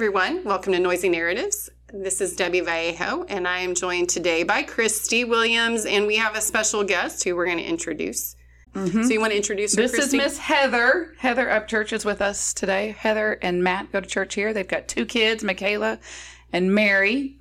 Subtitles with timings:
[0.00, 0.44] Everyone.
[0.44, 1.70] Welcome to Noisy Narratives.
[1.90, 6.36] This is Debbie Vallejo, and I am joined today by Christy Williams, and we have
[6.36, 8.36] a special guest who we're going to introduce.
[8.74, 11.14] So, you want to introduce her, This is Miss Heather.
[11.16, 12.94] Heather Upchurch is with us today.
[12.98, 14.52] Heather and Matt go to church here.
[14.52, 15.98] They've got two kids, Michaela
[16.52, 17.38] and Mary.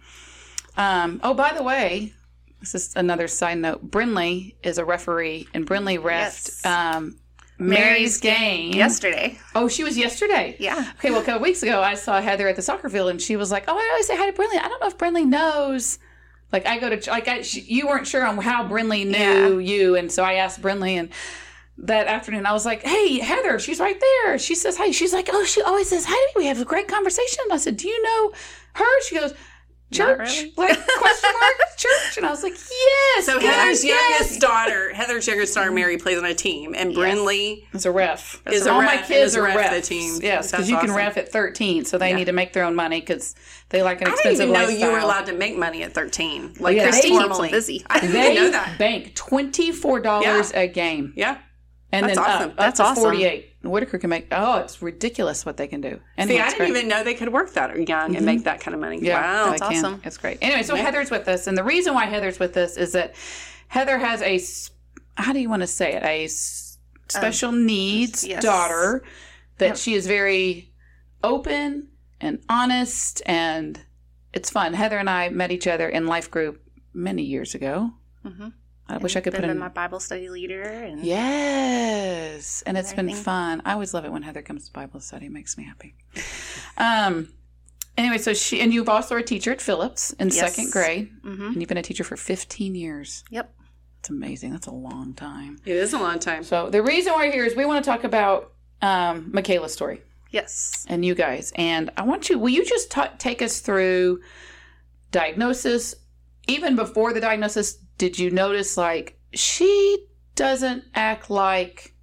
[0.77, 2.13] Um, oh, by the way,
[2.61, 3.91] this is another side note.
[3.91, 6.65] Brinley is a referee, and Brinley refed Yes.
[6.65, 7.17] um,
[7.57, 9.39] Mary's game yesterday.
[9.53, 10.55] Oh, she was yesterday.
[10.59, 10.91] Yeah.
[10.97, 13.35] Okay, well, a couple weeks ago, I saw Heather at the soccer field, and she
[13.35, 14.59] was like, "Oh, I always say hi to Brinley.
[14.59, 15.99] I don't know if Brinley knows."
[16.51, 19.95] Like, I go to like, I, she, you weren't sure on how Brinley knew you,
[19.95, 21.09] and so I asked Brinley, and
[21.77, 24.91] that afternoon, I was like, "Hey, Heather, she's right there." She says hi.
[24.91, 26.43] She's like, "Oh, she always says hi to me.
[26.43, 28.31] We have a great conversation." I said, "Do you know
[28.73, 29.33] her?" She goes.
[29.91, 30.53] Church, really.
[30.57, 33.25] like question mark, church, and I was like, yes.
[33.27, 34.19] So, yes, Heather's yes.
[34.19, 35.75] youngest daughter, Heather's youngest daughter, mm-hmm.
[35.75, 38.41] Mary, plays on a team, and Brinley is a ref.
[38.47, 39.75] Is a all ref my kids are ref refs.
[39.75, 40.19] the team.
[40.21, 42.15] Yes, because you can ref at 13, so they Yeah.
[42.15, 43.35] need to make their own money because
[43.69, 44.87] they like an expensive I didn't even know lifestyle.
[44.87, 46.55] you were allowed to make money at 13.
[46.59, 47.51] Like yeah, Christy they- normally.
[47.51, 47.85] busy.
[47.87, 48.77] I didn't They know that.
[48.79, 51.13] bank $24 a game.
[51.15, 51.37] Yeah.
[51.91, 52.43] And That's then awesome.
[52.43, 53.03] up, up That's to awesome.
[53.03, 53.54] 48.
[53.71, 55.99] Whitaker can make, oh, it's ridiculous what they can do.
[56.17, 56.69] And See, I didn't great.
[56.69, 58.99] even know they could work that young and make that kind of money.
[59.01, 59.49] Yeah, wow.
[59.51, 59.77] that's can.
[59.77, 60.01] awesome.
[60.03, 60.39] It's great.
[60.41, 63.15] Anyway, so Heather's with us, and the reason why Heather's with us is that
[63.67, 64.39] Heather has a
[65.17, 68.43] how do you want to say it a special needs yes.
[68.43, 69.03] daughter
[69.57, 70.71] that she is very
[71.23, 71.87] open
[72.21, 73.79] and honest, and
[74.33, 74.73] it's fun.
[74.73, 76.61] Heather and I met each other in life group
[76.93, 77.91] many years ago.
[78.25, 78.53] Mhm.
[78.87, 82.93] I wish I could Been put in my Bible study leader, and Yes, and it's
[82.93, 83.61] been fun.
[83.65, 85.25] I always love it when Heather comes to Bible study.
[85.25, 85.95] It makes me happy.
[86.77, 87.29] Um.
[87.97, 90.37] Anyway, so she and you've also a teacher at Phillips in Yes.
[90.37, 93.23] second grade, hmm and you've been a teacher for 15 years.
[93.31, 93.53] Yep.
[94.01, 94.51] It's amazing.
[94.51, 95.59] That's a long time.
[95.65, 96.43] It is a long time.
[96.43, 98.51] So the reason we're here is we want to talk about
[98.81, 101.53] um, Michaela's story yes, and you guys.
[101.55, 102.37] And I want you.
[102.37, 104.19] Will you just ta take us through
[105.11, 105.95] diagnosis?
[106.47, 111.93] Even before the diagnosis, did you notice like she doesn't act like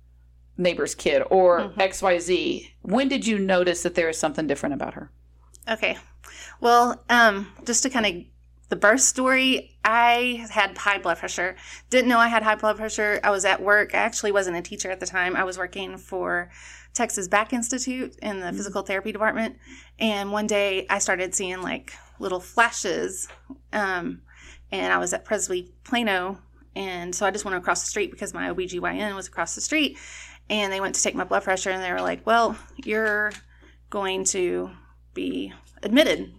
[0.56, 1.78] neighbor's kid or Mhm.
[1.78, 2.70] XYZ?
[2.82, 5.10] When did you notice that there is something different about her?
[5.69, 5.97] okay.
[6.60, 8.14] Well, um, just to kind of
[8.69, 11.56] the birth story, I had high blood pressure.
[11.91, 13.20] Didn't know I had high blood pressure.
[13.22, 13.94] I was at work.
[13.94, 15.36] I actually wasn't a teacher at the time.
[15.36, 16.50] I was working for
[16.94, 19.56] Texas Back Institute in the physical therapy department.
[19.98, 23.28] And one day I started seeing like little flashes.
[23.72, 24.22] Um,
[24.72, 26.38] and I was at Presby Plano.
[26.75, 29.99] And so I just went across the street because my OBGYN was across the street.
[30.49, 33.33] And they went to take my blood pressure and they were like, well, you're
[33.91, 34.71] going to
[35.15, 35.53] be
[35.83, 36.34] admitted.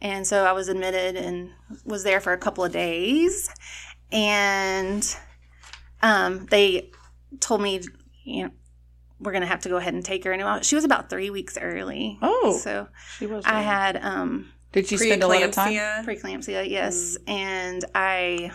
[0.00, 1.50] And so I was admitted and
[1.84, 3.50] was there for a couple of days.
[4.10, 5.16] And
[6.02, 6.90] um, they
[7.40, 7.82] told me,
[8.24, 8.50] you know,
[9.20, 10.32] we're going to have to go ahead and take her.
[10.32, 12.18] And she was about three weeks early.
[12.20, 12.58] Oh.
[12.62, 12.88] So
[13.18, 13.44] She was.
[13.46, 15.72] I had um, Did she spend a lot of time?
[15.72, 16.04] Preeclampsia.
[16.04, 17.16] preeclampsia, yes.
[17.26, 18.52] And I,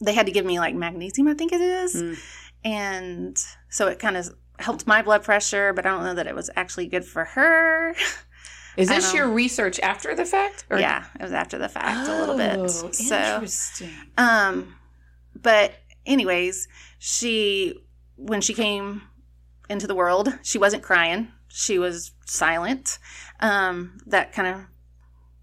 [0.00, 1.94] they had to give me like magnesium, I think it is.
[1.96, 2.18] Mm.
[2.64, 3.38] And
[3.70, 6.50] so it kind of helped my blood pressure, but I don't know that it was
[6.56, 7.94] actually good for her.
[8.76, 10.64] Is this your research after the fact?
[10.70, 12.58] or- yeah, it was after the fact a little bit.
[12.58, 13.90] Oh, So, interesting.
[14.18, 14.74] um,
[15.40, 15.72] but
[16.06, 17.74] anyways, she
[18.16, 19.02] when she came
[19.68, 21.28] into the world, she wasn't crying.
[21.48, 22.98] She was silent.
[23.40, 24.60] Um, that kind of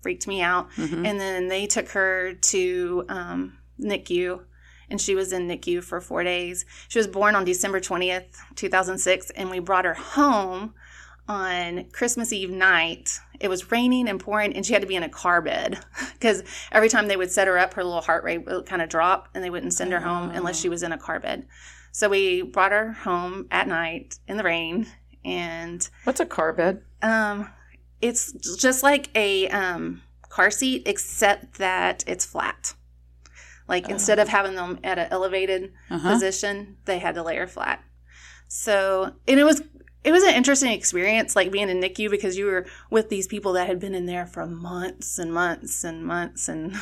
[0.02, 0.72] freaked me out.
[0.74, 1.06] Mhm.
[1.08, 4.42] And then they took her to um, NICU,
[4.90, 6.66] and she was in NICU for four days.
[6.88, 10.74] She was born on December 20th, 2006, and we brought her home
[11.28, 13.19] on Christmas Eve night.
[13.40, 15.80] It was raining and pouring, and she had to be in a car bed
[16.13, 18.90] because every time they would set her up, her little heart rate would kind of
[18.90, 21.45] drop, and they wouldn't send her home unless she was in a car bed.
[21.92, 24.88] So we brought her home at night in the rain,
[25.24, 26.81] and What's a car bed?
[27.02, 27.48] um,
[28.01, 32.74] it's just like a um, car seat, except that it's flat.
[33.68, 36.12] Like instead of having them at an elevated Uh-huh.
[36.13, 37.84] position, they had to lay her flat.
[38.48, 39.62] So, and it was
[40.04, 43.54] it was an interesting experience, like being in NICU because you were with these people
[43.54, 46.75] that had been in there for months and months and months, and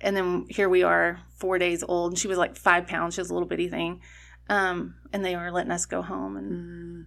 [0.00, 2.12] and then here we are, four days old.
[2.12, 4.00] And she was like five pounds; she was a little bitty thing,
[4.48, 7.06] um, and they were letting us go home and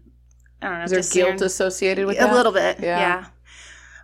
[0.61, 0.97] I don't know.
[0.97, 2.25] Is there guilt associated with that?
[2.25, 2.35] a that?
[2.35, 2.79] little bit.
[2.79, 2.99] Yeah.
[2.99, 3.25] Yeah.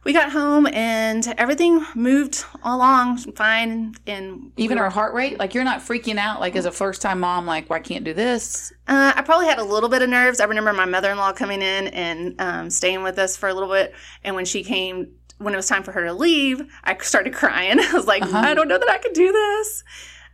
[0.03, 3.93] We got home and everything moved along fine.
[4.05, 7.01] And Even we her heart rate, like you're not freaking out, like as a first
[7.01, 8.71] time mom, like well, I can't do this.
[8.87, 10.39] Uh, I probably had a little bit of nerves.
[10.39, 13.53] I remember my mother in law coming in and um, staying with us for a
[13.53, 13.93] little bit.
[14.23, 17.77] And when she came, when it was time for her to leave, I started crying.
[17.79, 18.37] I was like, Uh-huh.
[18.37, 19.83] I don't know that I could do this.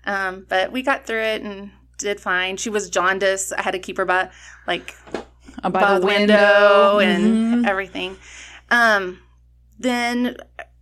[0.05, 2.57] Um, but we got through it and did fine.
[2.57, 3.53] She was jaundiced.
[3.57, 4.29] I had to keep her by
[4.67, 4.95] like
[5.61, 7.67] by, by the window, window and Mhm.
[7.67, 8.17] everything.
[8.71, 9.19] Um,
[9.79, 10.37] then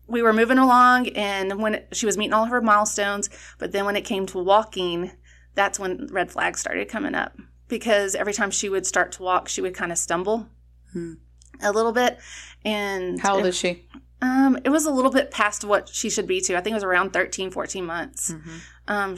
[0.08, 3.30] we were moving along, and when it, she was meeting all of her milestones,
[3.60, 5.12] but then when it came to walking,
[5.56, 7.38] that's when red flags started coming up
[7.68, 10.48] because every time she would start to walk, she would kind of stumble
[10.92, 11.14] Hmm.
[11.62, 12.20] a little bit.
[12.66, 13.88] And How old it, is she?
[14.22, 16.56] um, it was a little bit past what she should be to.
[16.58, 18.58] I think it was around 13, 14 months Mm-hmm.
[18.88, 19.18] um,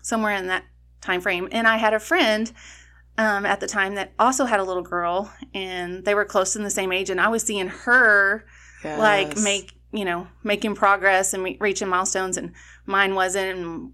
[0.00, 0.64] somewhere in that
[1.02, 1.48] time frame.
[1.52, 2.50] And I had a friend
[3.18, 6.62] um, at the time that also had a little girl, and they were close in
[6.62, 7.10] the same age.
[7.10, 8.44] And I was seeing her
[8.84, 12.52] like make you know making progress and re- reaching milestones, and
[12.86, 13.58] mine wasn't.
[13.58, 13.92] And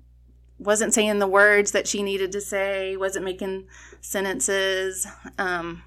[0.60, 2.96] wasn't saying the words that she needed to say.
[2.96, 3.68] Wasn't making
[4.00, 5.06] sentences.
[5.38, 5.84] Um,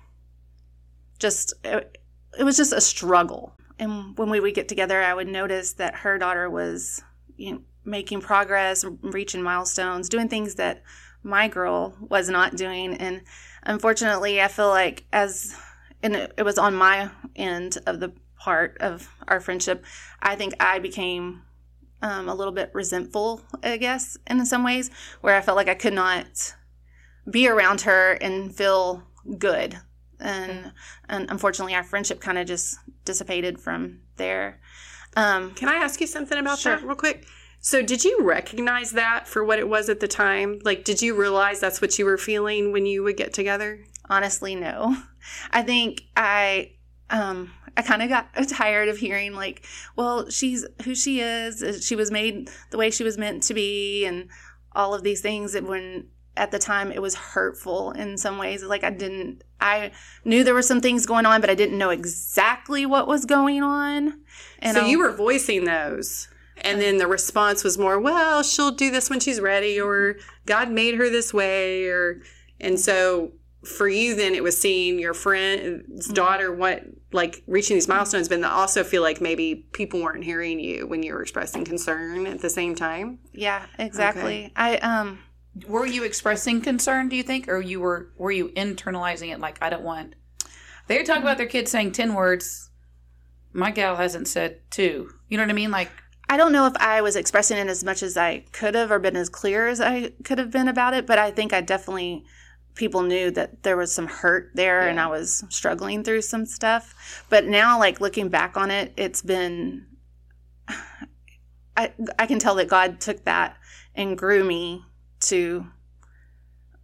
[1.20, 1.98] just it,
[2.40, 3.54] it was just a struggle.
[3.80, 7.02] And when we would get together, I would notice that her daughter was
[7.36, 10.84] you know, making progress, reaching milestones, doing things that
[11.24, 12.96] my girl was not doing.
[12.96, 13.22] And
[13.64, 15.56] unfortunately, I feel like as
[16.04, 19.86] and it, it was on my end of the part of our friendship,
[20.20, 21.44] I think I became
[22.02, 24.90] um, a little bit resentful, I guess, in some ways,
[25.22, 26.56] where I felt like I could not
[27.30, 29.04] be around her and feel
[29.38, 29.78] good.
[30.20, 30.72] And,
[31.08, 34.60] and unfortunately, our friendship kind of just dissipated from there.
[35.16, 36.76] Um, Can I ask you something about Sure.
[36.76, 37.28] that real quick?
[37.64, 40.60] So, did you recognize that for what it was at the time?
[40.64, 43.80] Like, did you realize that's what you were feeling when you would get together?
[44.10, 44.94] honestly no
[45.52, 46.70] i think i
[47.12, 49.64] um i kind of got tired of hearing like
[49.96, 53.54] well she's who she is uh, she was made the way she was meant to
[53.54, 54.28] be and
[54.74, 56.06] all of these things that when
[56.36, 59.92] at the time it was hurtful in some ways like i didn't i
[60.26, 63.64] knew there were some things going on but i didn't know exactly what was going
[63.64, 64.20] on
[64.60, 66.28] and so, I- you were voicing those.
[66.62, 69.88] And then the response was more, well, she'll do this when she's ready, mm-hmm.
[69.88, 72.22] or God made her this way, or,
[72.60, 73.32] and so
[73.64, 76.14] for you, then it was seeing your friend's mm-hmm.
[76.14, 80.60] daughter, what, like reaching these milestones, but then also feel like maybe people weren't hearing
[80.60, 83.20] you when you were expressing concern at the same time.
[83.34, 85.20] yeah exactly i um
[85.68, 87.10] Were you expressing concern?
[87.10, 89.40] Do you think, or you were were you internalizing it?
[89.40, 90.16] Like I don't want.
[90.88, 91.38] They talk about mm-hmm.
[91.40, 92.70] their kids saying ten words.
[93.52, 95.10] My gal hasn't said two.
[95.28, 95.72] You know what I mean?
[95.72, 95.92] Like
[96.32, 99.00] I don't know if I was expressing it as much as I could have or
[99.00, 102.24] been as clear as I could have been about it, but I think I definitely
[102.74, 107.26] people knew that there was some hurt there and I was struggling through some stuff.
[107.30, 109.88] But now like looking back on it, it's been
[111.76, 113.58] I I can tell that God took that
[113.94, 114.86] and grew me
[115.22, 115.68] to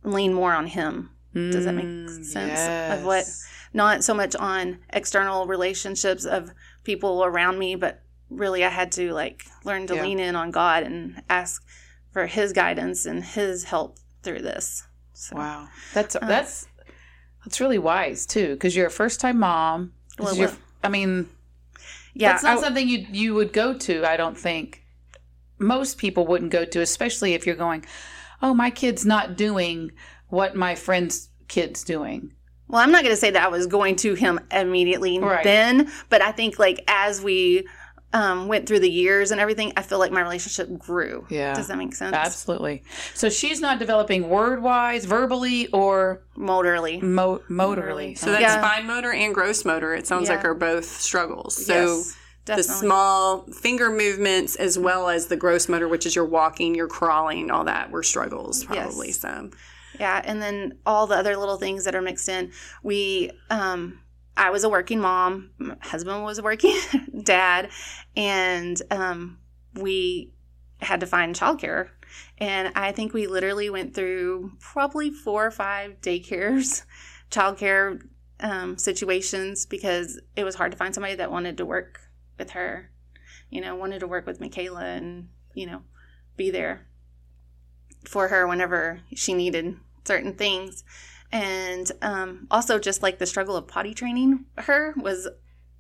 [0.04, 1.12] lean more on him.
[1.34, 2.60] Does that make Mm, sense
[3.00, 3.48] of what yes.
[3.74, 6.52] not so much on external relationships of
[6.84, 10.02] people around me, but really I had to like learn to Yeah.
[10.04, 11.64] lean in on God and ask
[12.12, 14.84] for his guidance and his help through this.
[15.14, 16.68] So, Wow, that's Uh, that's
[17.44, 19.94] that's really wise too, because you're a first time mom.
[20.20, 21.30] Well- I mean,
[22.14, 24.06] yeah, that's not I- something you you would go to.
[24.10, 24.84] I don't think
[25.60, 27.84] most people wouldn't go to, especially if you're going,
[28.42, 29.92] "Oh, my kid's not doing
[30.28, 32.32] what my friend's kid's doing."
[32.70, 35.42] well, I'm not going to say that I was going to him immediately Right.
[35.42, 37.66] then, but I think like as we
[38.14, 41.26] um, went through the years and everything, I feel like my relationship grew.
[41.30, 41.54] Yeah.
[41.54, 42.16] Does that make sense?
[42.16, 42.84] Absolutely.
[43.14, 47.02] So she's not developing word wise, verbally, or Motorly.
[47.02, 48.16] mo- motorly.
[48.16, 48.62] So that's Yeah.
[48.62, 49.94] fine motor and gross motor.
[49.94, 50.36] It sounds Yeah.
[50.38, 51.66] like are both struggles.
[51.66, 56.26] So yes, the small finger movements as well as the gross motor, which is your
[56.26, 59.20] walking, your crawling, all that were struggles probably Yes.
[59.20, 59.52] some.
[60.00, 62.52] Yeah, and then all the other little things that are mixed in.
[62.84, 64.00] We, um,
[64.38, 65.50] I was a working mom.
[65.58, 66.80] My husband was a working
[67.24, 67.70] dad,
[68.16, 69.40] and um,
[69.74, 70.32] we
[70.80, 71.90] had to find childcare.
[72.38, 76.84] And I think we literally went through probably four or five daycares,
[77.32, 78.00] childcare
[78.40, 82.00] um, situations because it was hard to find somebody that wanted to work
[82.38, 82.92] with her.
[83.50, 85.82] You know, wanted to work with Michaela and you know
[86.36, 86.88] be there
[88.06, 89.76] for her whenever she needed
[90.06, 90.84] certain things.
[91.32, 95.28] And um, also, just like the struggle of potty training her was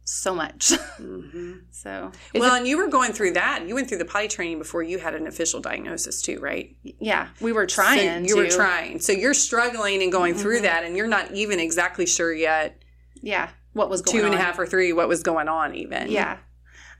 [0.04, 0.63] so much.
[1.72, 3.66] so, Is well, it- and you were going through that.
[3.68, 6.75] You went through the potty training before you had an official diagnosis too, right?
[6.84, 8.27] yeah, we were trying.
[8.27, 9.00] So you were trying.
[9.00, 12.82] So you're struggling and going through that, and you're not even exactly sure yet
[13.22, 16.12] yeah, what was going two and a half or three, what was going on even.
[16.12, 16.38] Yeah.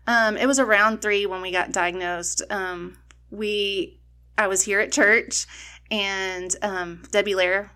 [0.08, 2.42] Um, it was around three when we got diagnosed.
[2.50, 2.98] Um,
[3.30, 4.00] we,
[4.38, 5.46] I was here at church,
[5.92, 7.72] and um, Debbie Lair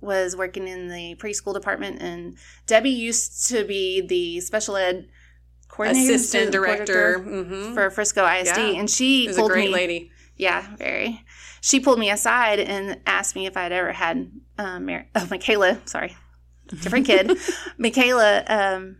[0.00, 5.08] was working in the preschool department, and Debbie used to be the special ed
[5.68, 7.14] coordinator, Assistant director.
[7.18, 8.80] coordinator hmm for Frisco ISD, Yeah.
[8.80, 9.74] and she was a pulled great me.
[9.74, 10.12] lady.
[10.36, 11.22] Yeah, very.
[11.60, 15.78] She pulled me aside and asked me if I'd ever had um, Mar- oh, Michaela.
[15.84, 16.16] Sorry,
[16.68, 17.36] different kid.
[17.78, 18.96] Michaela um,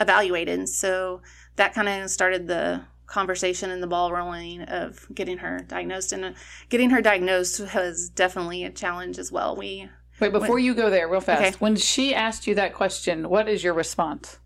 [0.00, 1.20] evaluated, so
[1.56, 6.12] that kind of started the conversation and the ball rolling of getting her diagnosed.
[6.12, 6.32] And uh,
[6.68, 9.56] getting her diagnosed was definitely a challenge as well.
[9.56, 9.88] We
[10.20, 11.40] Wait, before you go there, real fast.
[11.40, 11.56] Okay.
[11.58, 14.38] When she asked you that question, what is your response?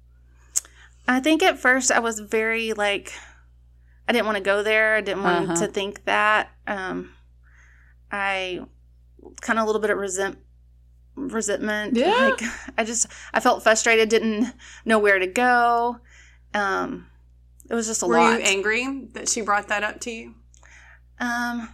[1.09, 3.13] I think at first I was very like,
[4.09, 4.97] I didn't want to go there.
[4.97, 5.67] I didn't want Uh-huh.
[5.67, 6.51] to think that.
[6.67, 7.13] Um,
[8.11, 8.61] I
[9.41, 10.39] kind of a little bit of resent,
[11.15, 11.97] resentment.
[11.97, 12.35] Yeah.
[12.39, 12.43] Like
[12.79, 14.09] I just I felt frustrated.
[14.09, 14.53] Didn't
[14.85, 15.99] know where to go.
[16.55, 17.07] Um,
[17.71, 18.33] it was just a Were lot.
[18.35, 20.35] Were you angry that she brought that up to you?
[21.19, 21.69] Um,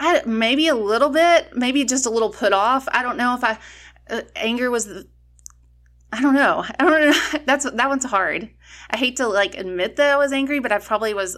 [0.00, 2.88] I maybe a little bit, maybe just a little put off.
[2.92, 3.58] I don't know if I
[4.08, 4.86] uh, anger was.
[4.86, 5.08] The,
[6.12, 6.64] I don't know.
[6.78, 7.38] I don't know.
[7.46, 8.50] That's that one's hard.
[8.90, 11.36] I hate to like admit that I was angry, but I probably was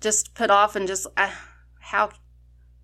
[0.00, 1.30] just put off and just uh,
[1.80, 2.10] how.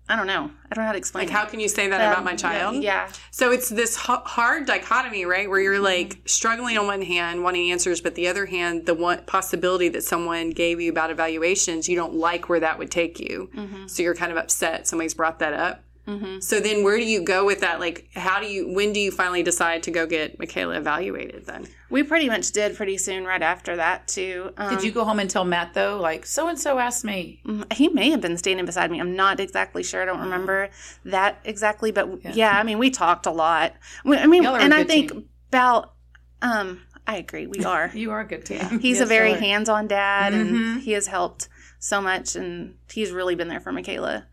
[0.09, 0.49] I don't know.
[0.71, 1.21] I don't know how to explain.
[1.27, 1.37] Like, it.
[1.37, 2.81] how can you say that Um, about my child?
[2.83, 3.09] Yeah.
[3.31, 5.47] So it's this h- hard dichotomy, right?
[5.49, 6.19] Where you're like Mm-hmm.
[6.25, 10.49] struggling on one hand, wanting answers, but the other hand, the one possibility that someone
[10.49, 13.49] gave you about evaluations, you don't like where that would take you.
[13.55, 13.87] Mm-hmm.
[13.87, 15.83] So you're kind of upset somebody's brought that up.
[16.09, 16.39] Mm-hmm.
[16.39, 17.79] So then where do you go with that?
[17.79, 21.67] Like, how do you, when do you finally decide to go get Michaela evaluated then?
[21.91, 24.51] We pretty much did pretty soon right after that too.
[24.57, 27.41] Um, Did you go home and tell Matt though, like so and so asked me?
[27.45, 28.99] Mm, He may have been standing beside me.
[28.99, 30.01] I'm not exactly sure.
[30.01, 30.69] I don't remember
[31.05, 33.73] that exactly, but yeah, I mean, we talked a lot.
[34.05, 35.29] We- I mean, Y'all are a and I think team.
[35.49, 35.93] about.
[36.41, 37.47] Um, I agree.
[37.47, 37.89] We are.
[37.95, 38.79] You are a good team.
[38.81, 39.39] He's a very you are.
[39.39, 40.39] hands-on dad, Mhm.
[40.41, 41.49] and he has helped
[41.79, 44.27] so much, and he's really been there for Michaela.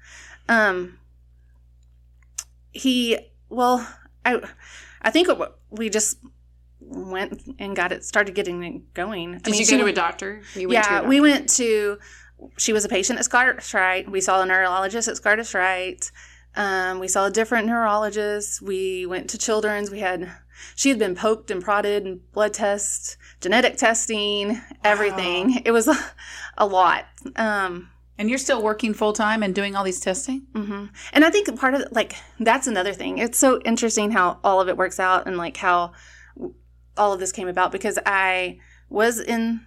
[0.49, 0.99] Um,
[2.77, 3.19] he
[3.49, 3.87] well,
[4.25, 4.41] I,
[5.03, 5.39] I think it,
[5.71, 6.19] we just
[6.81, 9.35] went and got it started getting it going.
[9.35, 10.43] I Did mean, you go to a doctor?
[10.55, 11.09] To a yeah, doctor.
[11.09, 11.99] we went to.
[12.59, 14.11] She was a patient at Scottish Rite.
[14.11, 16.11] We saw a neurologist at Scottish Rite.
[16.55, 18.63] Um, we saw a different neurologist.
[18.63, 19.91] We went to Children's.
[19.91, 20.31] We had
[20.75, 25.63] she had been poked and prodded and blood tests, genetic testing, everything.
[25.65, 25.97] It was a,
[26.59, 27.07] a lot.
[27.37, 30.47] Um, And you're still working full time and doing all these testing?
[30.55, 33.19] hmm And I think part of it, like that's another thing.
[33.19, 35.93] It's so interesting how all of it works out and like how
[36.97, 38.59] all of this came about because I
[38.89, 39.67] was in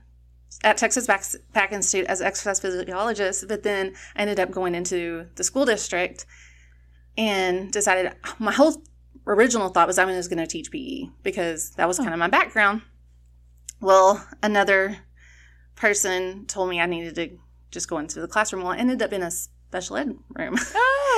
[0.63, 4.75] at Texas Back, Back Institute as an exercise physiologist, but then I ended up going
[4.75, 6.25] into the school district
[7.18, 8.82] and decided my whole
[9.27, 12.27] original thought was I was going to teach PE because that was kind of my
[12.27, 12.82] background.
[13.79, 14.98] Well, another
[15.75, 17.38] person told me I needed to
[17.72, 18.64] just go into the classroom.
[18.64, 20.56] Well, I ended up in a special ed room.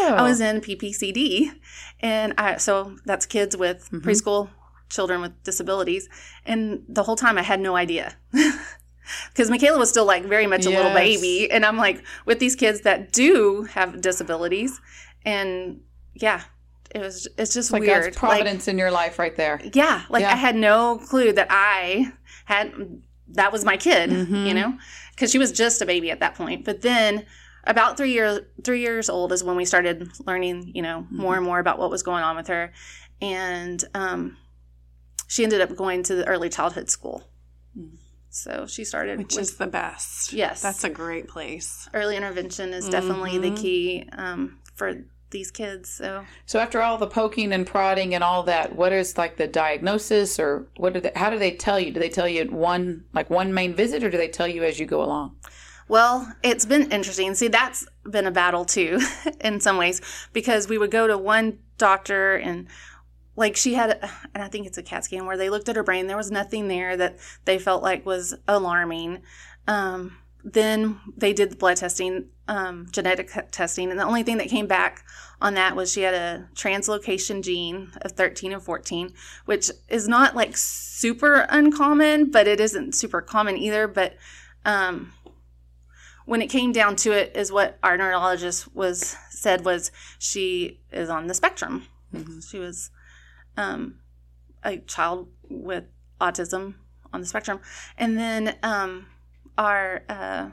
[0.03, 0.15] Oh.
[0.17, 1.51] I was in PPCD,
[2.00, 4.01] and I so that's kids with Mhm.
[4.01, 4.50] preschool
[4.89, 6.10] children with disabilities,
[6.43, 8.15] and the whole time I had no idea.
[9.29, 12.55] Because Michaela was still like very much a little baby, and I'm like with these
[12.55, 14.79] kids that do have disabilities,
[15.25, 15.81] and
[16.13, 16.41] yeah,
[16.96, 18.03] it was it's just like weird.
[18.05, 19.60] God's providence in your life right there.
[19.74, 20.31] Yeah, like Yeah.
[20.34, 22.12] I had no clue that I
[22.46, 22.72] had
[23.33, 24.47] that was my kid, Mhm.
[24.47, 24.77] you know,
[25.15, 26.65] because she was just a baby at that point.
[26.65, 27.25] But then
[27.65, 31.45] about three years three years old is when we started learning, you know, more and
[31.45, 32.73] more about what was going on with her,
[33.21, 34.38] and um,
[35.27, 37.27] she ended up going to the early childhood school.
[38.33, 40.31] So she started Which with is the best.
[40.31, 40.61] Yes.
[40.61, 41.89] That's a great place.
[41.93, 43.57] early intervention is definitely the Mhm.
[43.61, 45.89] key um, for these kids.
[45.89, 49.47] So So after all the poking and prodding and all that, what is like the
[49.47, 51.91] diagnosis or what do they, how do they tell you?
[51.91, 54.63] Do they tell you at one like one main visit or do they tell you
[54.63, 55.35] as you go along?
[55.91, 57.35] Well, it's been interesting.
[57.35, 59.01] See, that's been a battle too,
[59.41, 60.00] in some ways,
[60.31, 62.67] because we would go to one doctor and,
[63.35, 64.00] like, she had,
[64.33, 66.07] and I think it's a CAT scan where they looked at her brain.
[66.07, 69.21] There was nothing there that they felt like was alarming.
[69.67, 74.50] Um, then they did the blood testing, um, genetic testing, and the only thing that
[74.50, 75.03] came back
[75.41, 79.13] on that was she had a translocation gene of 13 and 14,
[79.45, 83.88] which is not like super uncommon, but it isn't super common either.
[83.88, 84.15] But
[84.65, 85.13] um,
[86.25, 91.10] when it came down to it is what our neurologist was said was she is
[91.10, 91.88] on the spectrum
[92.48, 92.89] she was
[93.57, 94.00] um,
[94.63, 95.86] a child with
[96.19, 96.75] autism
[97.13, 97.60] on the spectrum
[97.98, 99.07] and then um,
[99.58, 100.50] our uh,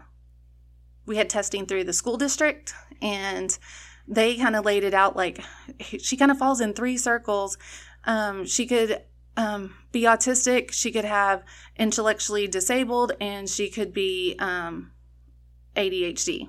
[1.07, 3.59] we had testing through the school district and
[4.07, 5.40] they kind of laid it out like
[5.81, 7.59] she kind of falls in three circles
[8.05, 9.02] um, she could
[9.38, 10.73] um, be autistic.
[10.73, 11.45] She could have
[11.76, 14.90] intellectually disabled, and she could be um,
[15.76, 16.49] ADHD.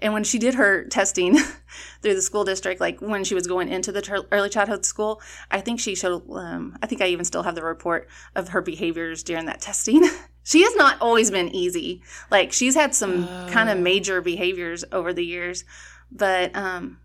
[0.00, 1.36] And when she did her testing
[2.02, 5.20] through the school district, like when she was going into the ter- early childhood school,
[5.50, 8.62] I think she showed, um, I think I even still have the report of her
[8.62, 10.08] behaviors during that testing.
[10.48, 12.02] she has not always been easy.
[12.30, 15.64] Like she's had some kind of major behaviors over the years,
[16.10, 17.00] but um,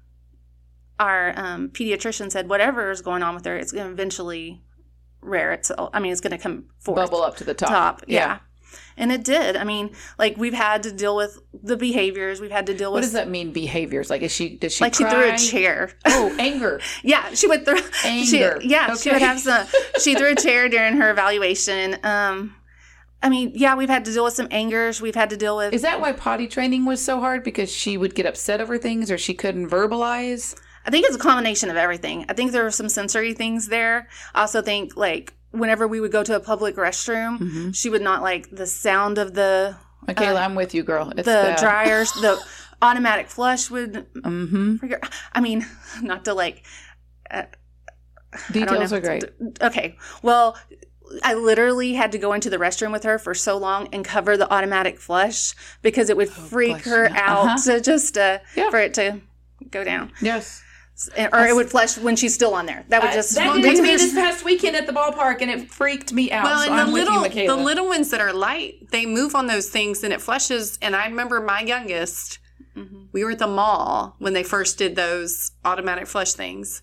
[0.97, 4.63] our um, pediatrician said whatever is going on with her, it's going to eventually
[5.19, 5.89] rear itself.
[5.93, 7.69] I mean, it's going to come forth Bubble up to the top.
[7.69, 8.03] top.
[8.07, 8.39] Yeah.
[8.95, 9.57] And it did.
[9.57, 12.39] I mean, like we've had to deal with the behaviors.
[12.39, 12.99] We've had to deal with.
[12.99, 13.51] What does that mean?
[13.51, 14.09] Behaviors?
[14.09, 14.55] Like, is she?
[14.55, 14.85] Did she?
[14.85, 15.91] like she threw a chair.
[16.05, 16.79] Oh, anger.
[17.03, 17.75] yeah, she would throw.
[17.75, 18.59] She, Anger.
[18.61, 19.67] yeah, she would have some.
[19.99, 21.97] She threw a chair during her evaluation.
[22.03, 22.55] Um,
[23.23, 25.01] I mean, yeah, we've had to deal with some angers.
[25.01, 25.73] We've had to deal with.
[25.73, 27.43] Is that why potty training was so hard?
[27.43, 30.59] Because she would get upset over things, or she couldn't verbalize.
[30.85, 32.25] I think it's a combination of everything.
[32.27, 34.09] I think there were some sensory things there.
[34.35, 37.71] I also think like whenever we would go to a public restroom, Mm-hmm.
[37.71, 41.13] she would not like the sound of the Michaela, I'm with you, girl.
[41.17, 41.59] It's Uh, the bad.
[41.59, 42.11] dryers.
[42.13, 42.37] the
[42.81, 44.05] automatic flush would.
[44.15, 44.85] Mm-hmm.
[45.31, 45.65] I mean,
[46.01, 46.65] not to like
[47.31, 47.47] don't
[48.51, 49.23] Details are great.
[49.61, 49.95] Okay.
[50.23, 50.57] Well,
[51.23, 54.35] I literally had to go into the restroom with her for so long and cover
[54.37, 57.15] the automatic flush because it would freak Oh, bless her you.
[57.15, 57.57] out Uh-huh.
[57.73, 58.69] to just uh, Yeah.
[58.69, 59.19] for it to
[59.69, 60.61] go down, Yes.
[61.17, 62.85] or it would flush when she's still on there.
[62.89, 65.51] That would just that well, did to me this past weekend at the ballpark, and
[65.51, 66.45] it freaked me out.
[66.45, 69.47] Well, so the I'm little you, the little ones that are light, they move on
[69.47, 70.77] those things and it flushes.
[70.81, 72.39] And I remember my youngest,
[72.75, 73.03] Mm-hmm.
[73.11, 76.81] we were at the mall when they first did those automatic flush things.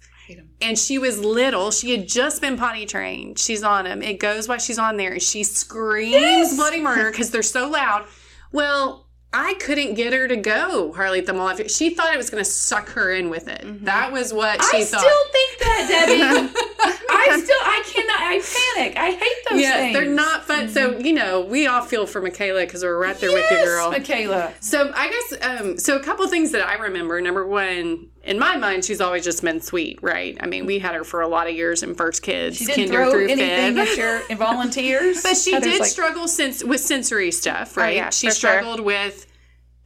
[0.61, 1.71] And she was little.
[1.71, 3.39] She had just been potty trained.
[3.39, 4.03] She's on them.
[4.03, 8.07] It goes while she's on there, and she screams bloody murder because they're so loud.
[8.53, 11.55] Well, I couldn't get her to go Harley at the mall.
[11.69, 13.85] She thought it was going to suck her in with it.
[13.85, 15.01] That was what she I thought.
[15.01, 16.57] I still think that, Debbie.
[17.13, 18.21] I still, I cannot.
[18.21, 18.41] I
[18.75, 18.97] panic.
[18.97, 19.95] I hate those yeah, things.
[19.95, 20.69] they're not fun.
[20.69, 23.91] So you know, we all feel for Michaela because we're right there with you, girl.
[23.91, 24.53] Michaela.
[24.61, 26.01] So I guess um, so.
[26.01, 27.21] A couple things that I remember.
[27.21, 30.37] Number one, in my mind, she's always just been sweet, right?
[30.41, 32.87] I mean, we had her for a lot of years in first kids, She didn't
[32.89, 33.99] kinder throw through anything fifth.
[33.99, 35.23] at your volunteers.
[35.23, 37.97] But she Heather's did like, Oh, struggle since with sensory stuff, oh, right?
[37.97, 38.51] yeah, she for sure.
[38.51, 39.27] struggled with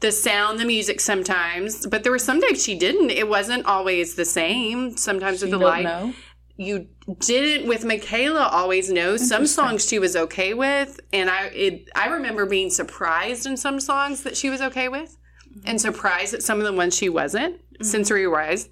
[0.00, 3.10] the sound, the music sometimes, but there were some days she didn't.
[3.10, 4.96] It wasn't always the same.
[4.96, 6.12] Sometimes with the light, know.
[6.56, 6.88] you
[7.20, 12.08] didn't with Michaela always know some songs she was okay with, and I it, I
[12.08, 15.16] remember being surprised in some songs that she was okay with,
[15.64, 18.68] and surprised at some of the ones she wasn't sensory wise.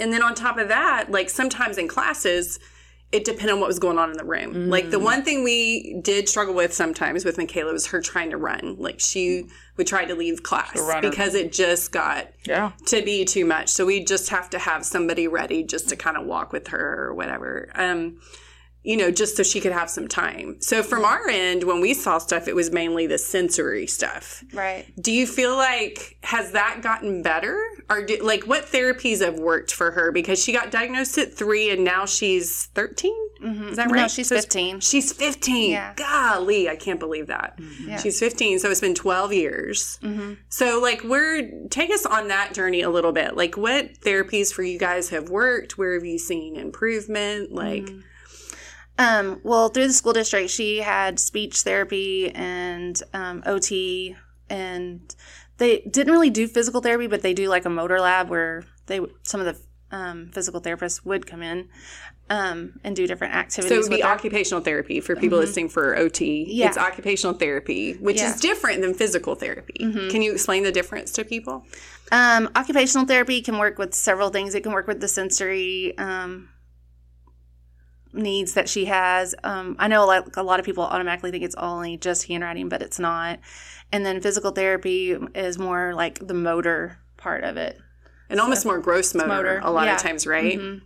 [0.00, 2.58] And then on top of that, like sometimes in classes,
[3.12, 4.70] it depended on what was going on in the room.
[4.70, 8.38] Like the one thing we did struggle with sometimes with Michaela was her trying to
[8.38, 8.76] run.
[8.78, 9.44] Like she
[9.76, 12.72] would try to leave class because it just got Yeah.
[12.86, 13.68] to be too much.
[13.68, 17.06] So we just have to have somebody ready just to kind of walk with her
[17.08, 17.68] or whatever.
[17.74, 18.18] Um,
[18.84, 20.56] you know, just so she could have some time.
[20.60, 24.42] So from our end, when we saw stuff, it was mainly the sensory stuff.
[24.52, 24.84] right.
[25.00, 29.72] Do you feel like has that gotten better, or do, like what therapies have worked
[29.72, 30.10] for her?
[30.10, 33.68] Because she got diagnosed at three, and now she's 13 mm-hmm.
[33.68, 34.02] Is that right?
[34.02, 34.80] No, she's So 15.
[34.80, 35.72] She's fifteen.
[35.72, 35.94] Yeah.
[35.94, 37.58] Golly, I can't believe that.
[37.58, 37.90] Mm-hmm.
[37.90, 37.96] Yeah.
[37.98, 39.98] She's fifteen, so it's been twelve years.
[40.02, 40.34] Mm-hmm.
[40.48, 43.36] So, like, we're take us on that journey a little bit.
[43.36, 45.78] Like, what therapies for you guys have worked?
[45.78, 47.52] Where have you seen improvement?
[47.52, 47.88] Like,
[48.98, 54.16] Um, well, through the school district, she had speech therapy and um, OT,
[54.50, 55.14] and
[55.58, 59.00] they didn't really do physical therapy, but they do like a motor lab where they
[59.22, 61.68] some of the um, physical therapists would come in
[62.30, 63.68] um, and do different activities.
[63.70, 66.46] so it would be occupational therapy for people listening for OT.
[66.48, 66.68] Yeah.
[66.68, 68.32] It's occupational therapy, which Yeah.
[68.32, 69.74] is different than physical therapy.
[70.10, 71.66] Can you explain the difference to people?
[72.10, 74.54] Um, occupational therapy can work with several things.
[74.54, 76.48] It can work with the sensory um,
[78.12, 79.34] needs that she has.
[79.44, 82.82] Um, I know like a lot of people automatically think it's only just handwriting, but
[82.82, 83.40] it's not.
[83.90, 87.78] And then physical therapy is more like the motor part of it.
[88.30, 89.94] And almost more gross motor, motor, a lot yeah.
[89.94, 90.58] of times, right?
[90.58, 90.82] Mhm.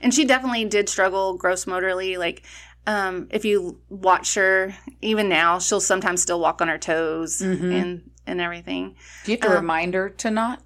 [0.00, 2.16] And she definitely did struggle gross motorly.
[2.16, 2.42] Like,
[2.86, 8.10] um, if you watch her, even now, she'll sometimes still walk on her toes and
[8.26, 8.96] and everything.
[9.24, 10.62] Do you have to remind her to not?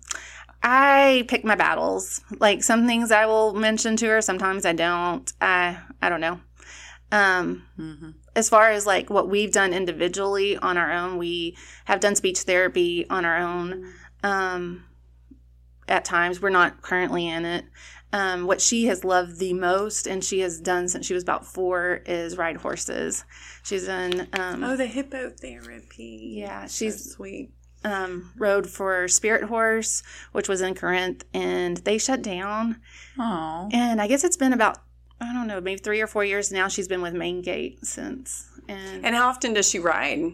[0.63, 2.21] I pick my battles.
[2.39, 5.31] Like some things I will mention to her, sometimes I don't.
[5.41, 6.41] I I don't know.
[7.11, 12.15] Um, As far as like what we've done individually on our own, we have done
[12.17, 13.93] speech therapy on our own.
[14.23, 14.85] Um,
[15.89, 17.65] at times, we're not currently in it.
[18.15, 21.47] Um, what she has loved the most, and she has done since she was about
[21.47, 23.25] four, is ride horses.
[23.65, 24.29] She's done.
[24.35, 26.37] Um, Oh, the hippotherapy.
[26.37, 27.51] Yeah, So she's- sweet.
[27.85, 32.81] Um, rode for Spirit Horse, which was in Corinth, and they shut down.
[33.19, 34.79] Oh, And I guess it's been about
[35.21, 36.67] I don't know, maybe three or four years now.
[36.69, 40.33] She's been with ManeGait since, and And how often does she ride?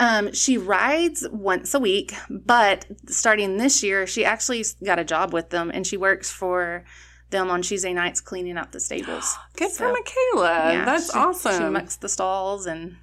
[0.00, 2.12] um, she rides once a week.
[2.28, 6.84] But starting this year, she actually got a job with them, and she works for
[7.30, 9.34] them on Tuesday nights cleaning out the stables.
[9.56, 10.72] Good So, for Michaela.
[10.72, 11.62] yeah, That's she- awesome.
[11.64, 12.96] She mucks the stalls and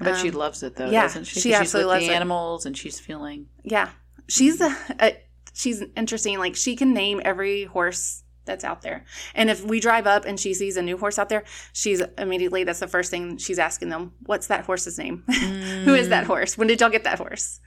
[0.00, 1.40] I bet she Um, loves it though, yeah, doesn't she?
[1.40, 2.16] she absolutely loves the it.
[2.16, 3.90] animals and she's feeling Yeah,
[4.28, 5.16] she's a, a
[5.54, 6.38] she's interesting.
[6.38, 9.04] Like she can name every horse that's out there,
[9.34, 12.62] and if we drive up and she sees a new horse out there, she's immediately
[12.64, 14.12] that's the first thing she's asking them.
[14.26, 15.24] What's that horse's name?
[15.84, 16.56] Who is that horse?
[16.58, 17.60] When did y'all get that horse?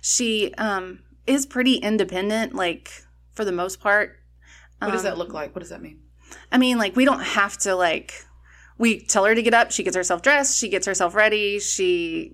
[0.00, 2.90] She um is pretty independent, like
[3.34, 4.16] for the most part.
[4.78, 5.54] What does Um, that look like?
[5.54, 6.00] What does that mean?
[6.50, 8.24] I mean, like we don't have to like
[8.82, 12.32] we tell her to get up, she gets herself dressed, she gets herself ready, she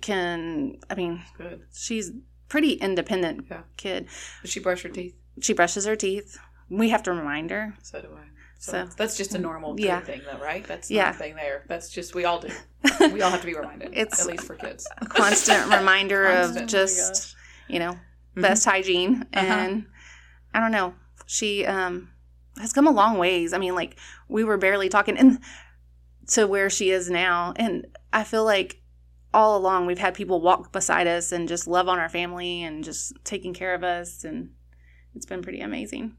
[0.00, 1.62] can I mean, Good.
[1.74, 2.12] she's
[2.48, 3.62] pretty independent Yeah.
[3.76, 4.06] kid.
[4.42, 5.14] Does she brush her teeth?
[5.40, 6.38] She brushes her teeth.
[6.68, 7.74] We have to remind her.
[7.82, 8.24] So do I.
[8.58, 10.00] So, So- that's just a normal Yeah.
[10.00, 10.64] thing, though, right?
[10.64, 11.10] That's Yeah.
[11.12, 11.64] thing there.
[11.68, 12.48] That's just we all do.
[13.12, 13.90] We all have to be reminded.
[13.92, 14.86] It's- at least for kids.
[14.98, 16.64] a Constant reminder Constant.
[16.64, 17.34] Of just,
[17.68, 18.42] you know, Mm-hmm.
[18.42, 19.26] best hygiene.
[19.34, 19.46] Uh-huh.
[19.46, 19.86] And
[20.54, 20.94] I don't know.
[21.26, 22.08] She um
[22.58, 23.52] has come a long ways.
[23.52, 23.96] I mean, like
[24.28, 25.38] we were barely talking and
[26.32, 27.52] to where she is now.
[27.56, 28.82] And I feel like
[29.34, 32.84] all along we've had people walk beside us and just love on our family and
[32.84, 34.50] just taking care of us and
[35.14, 36.16] it's been pretty amazing.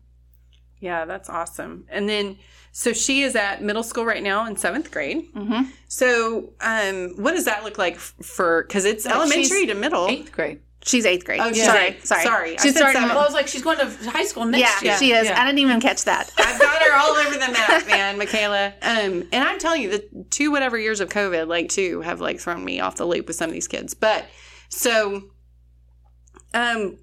[0.80, 1.86] yeah, that's awesome.
[1.90, 2.38] And then,
[2.72, 5.34] so she is at middle school right now in seventh grade.
[5.34, 5.70] Mm-hmm.
[5.88, 8.64] So, um, what does that look like for?
[8.64, 10.08] Because it's Like, elementary to middle.
[10.08, 10.60] Eighth grade.
[10.86, 11.40] She's eighth grade.
[11.42, 12.06] Oh, she's sorry, eighth.
[12.06, 13.02] sorry, Sorry, I She's said starting.
[13.02, 13.10] seven.
[13.16, 14.98] Well, I was like, she's going to high school Yeah, next year.
[14.98, 15.28] she is.
[15.28, 15.42] Yeah.
[15.42, 16.30] I didn't even catch that.
[16.38, 18.74] I've got her all over the map, man, Michaela.
[18.82, 22.40] Um, and I'm telling you, the two whatever years of COVID, like two, have like
[22.42, 23.94] thrown me off the loop with some of these kids.
[23.94, 24.26] But
[24.70, 25.22] so,
[26.54, 26.98] um,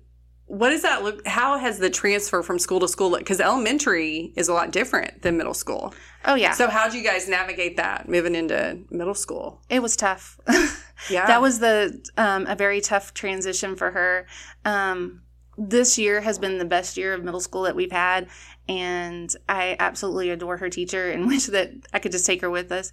[0.50, 1.24] what does that look?
[1.26, 3.20] How has the transfer from school to school look?
[3.20, 5.94] Because elementary is a lot different than middle school.
[6.24, 9.60] Oh yeah, So how do you guys navigate that moving into middle school?
[9.70, 10.38] it was tough.
[11.08, 14.26] Yeah, that was the um, a very tough transition for her.
[14.66, 15.22] Um,
[15.56, 18.28] this year has been the best year of middle school that we've had,
[18.68, 22.70] and I absolutely adore her teacher and wish that I could just take her with
[22.70, 22.92] us.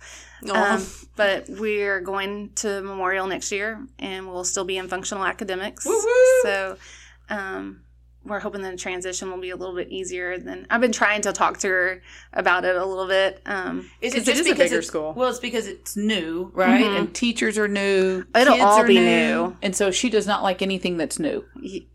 [0.50, 0.86] Um,
[1.18, 5.86] but we're going to Memorial next year, and we'll still be in functional academics.
[5.86, 6.42] Woo-woo!
[6.44, 6.78] So
[7.30, 7.82] um,
[8.26, 10.38] we're hoping the transition will be a little bit easier.
[10.38, 12.02] Than I've been trying to talk to her
[12.34, 13.42] about it a little bit.
[13.46, 15.14] Um, Is it it just is a bigger school.
[15.16, 16.84] Well, it's because it's new, right?
[16.84, 17.00] Mhm.
[17.00, 18.26] And teachers are new.
[18.36, 19.56] It'll all be new.
[19.62, 21.46] And so she does not like anything that's new.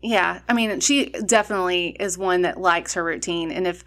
[0.01, 3.83] Yeah i mean she definitely is one that likes her routine and if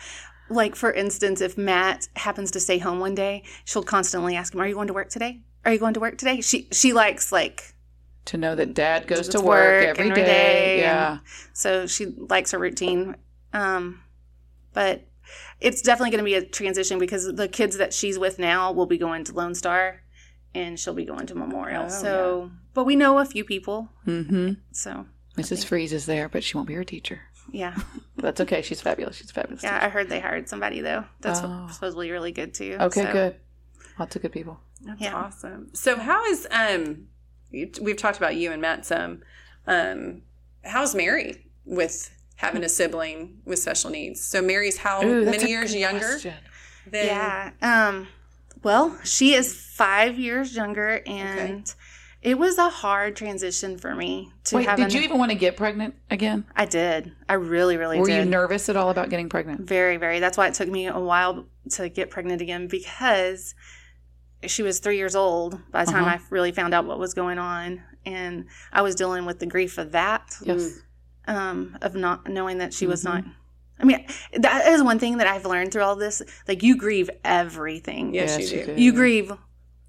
[0.49, 4.61] like for instance if matt happens to stay home one day she'll constantly ask him
[4.61, 7.31] are you going to work today are you going to work today she she likes
[7.33, 7.75] like
[8.27, 9.47] To know that dad goes Goes to to work,
[9.85, 10.27] work every every day.
[10.27, 11.19] day Yeah.
[11.53, 13.17] so she likes her routine
[13.53, 14.03] um
[14.73, 15.07] but
[15.61, 18.87] it's definitely going to be a transition because the kids that she's with now will
[18.87, 20.03] be going to lone star
[20.55, 24.53] and she'll be going to memorial Oh, so but we know a few people Mm-hmm.
[24.73, 25.65] so Mrs.
[25.67, 27.21] Freeze is there, but she won't be her teacher.
[27.53, 27.77] yeah
[28.17, 28.63] that's okay.
[28.63, 29.17] She's fabulous.
[29.17, 29.63] She's a fabulous.
[29.63, 31.69] yeah i heard they hired somebody though that's Oh.
[31.71, 32.77] supposedly really good too.
[32.81, 33.37] Okay, so- good.
[34.01, 34.59] Lots of good people.
[34.83, 35.15] That's Yeah.
[35.15, 35.71] awesome.
[35.75, 37.07] So how is um you-
[37.81, 39.23] we've talked about you and Matt some.
[39.67, 40.23] Um
[40.65, 44.21] how's Mary with having a sibling with special needs?
[44.23, 46.35] So Mary's how Ooh, many years younger question.
[46.91, 47.51] than Yeah.
[47.63, 48.09] Um
[48.63, 51.73] well, she is 5 years younger and
[52.23, 55.31] it was a hard transition for me to Wait, have did an- you even want
[55.31, 56.45] to get pregnant again?
[56.57, 57.13] I did.
[57.29, 58.25] I really really Were did.
[58.25, 59.61] you nervous at all about getting pregnant?
[59.61, 60.19] very very.
[60.21, 63.55] That's why it took me a while to get pregnant again because
[64.45, 66.17] she was 3 years old by the time Uh-huh.
[66.17, 69.79] I really found out what was going on and I was dealing with the grief
[69.79, 70.37] of that.
[70.43, 70.81] Yes.
[71.29, 73.05] um, of not knowing that she was Mhm.
[73.05, 73.25] not.
[73.81, 74.07] I mean,
[74.39, 76.23] that is one thing that I've learned through all this.
[76.47, 78.15] Like, you grieve everything.
[78.15, 78.77] Yes, Yes, you you do.
[78.77, 78.81] do.
[78.83, 79.33] You grieve.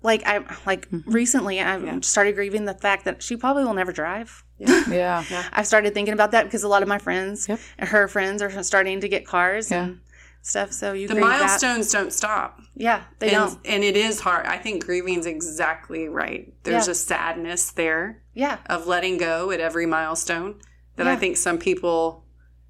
[0.02, 1.04] Like I like Mhm.
[1.06, 2.00] recently, I Yeah.
[2.02, 4.44] started grieving the fact that she probably will never drive.
[4.58, 5.24] Yeah.
[5.30, 5.44] yeah.
[5.54, 7.60] I've started thinking about that because a lot of my friends Yep.
[7.90, 9.84] her friends are starting to get cars Yeah.
[9.84, 10.00] and
[10.48, 10.72] stuff.
[10.72, 11.40] So you The grieve that.
[11.42, 12.60] milestones don't stop.
[12.76, 13.60] Yeah, they and, don't.
[13.66, 14.46] and it is hard.
[14.46, 16.54] I think grieving's exactly right.
[16.64, 16.92] There's Yeah.
[16.92, 20.60] a sadness there Yeah, of letting go at every milestone
[20.96, 22.24] that I think some people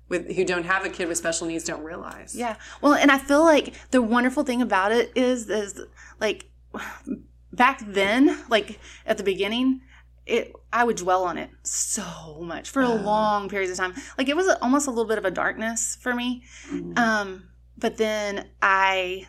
[0.10, 2.34] with who don't have a kid with special needs don't realize.
[2.36, 2.56] Yeah.
[2.82, 5.82] Well, and I feel like the wonderful thing about it is is
[6.20, 6.46] like
[7.52, 9.82] back then, like at the beginning,
[10.26, 13.94] it I would dwell on it so much for a long periods of time.
[14.18, 16.44] Like it was almost a little bit of a darkness for me.
[16.96, 19.28] Um but then I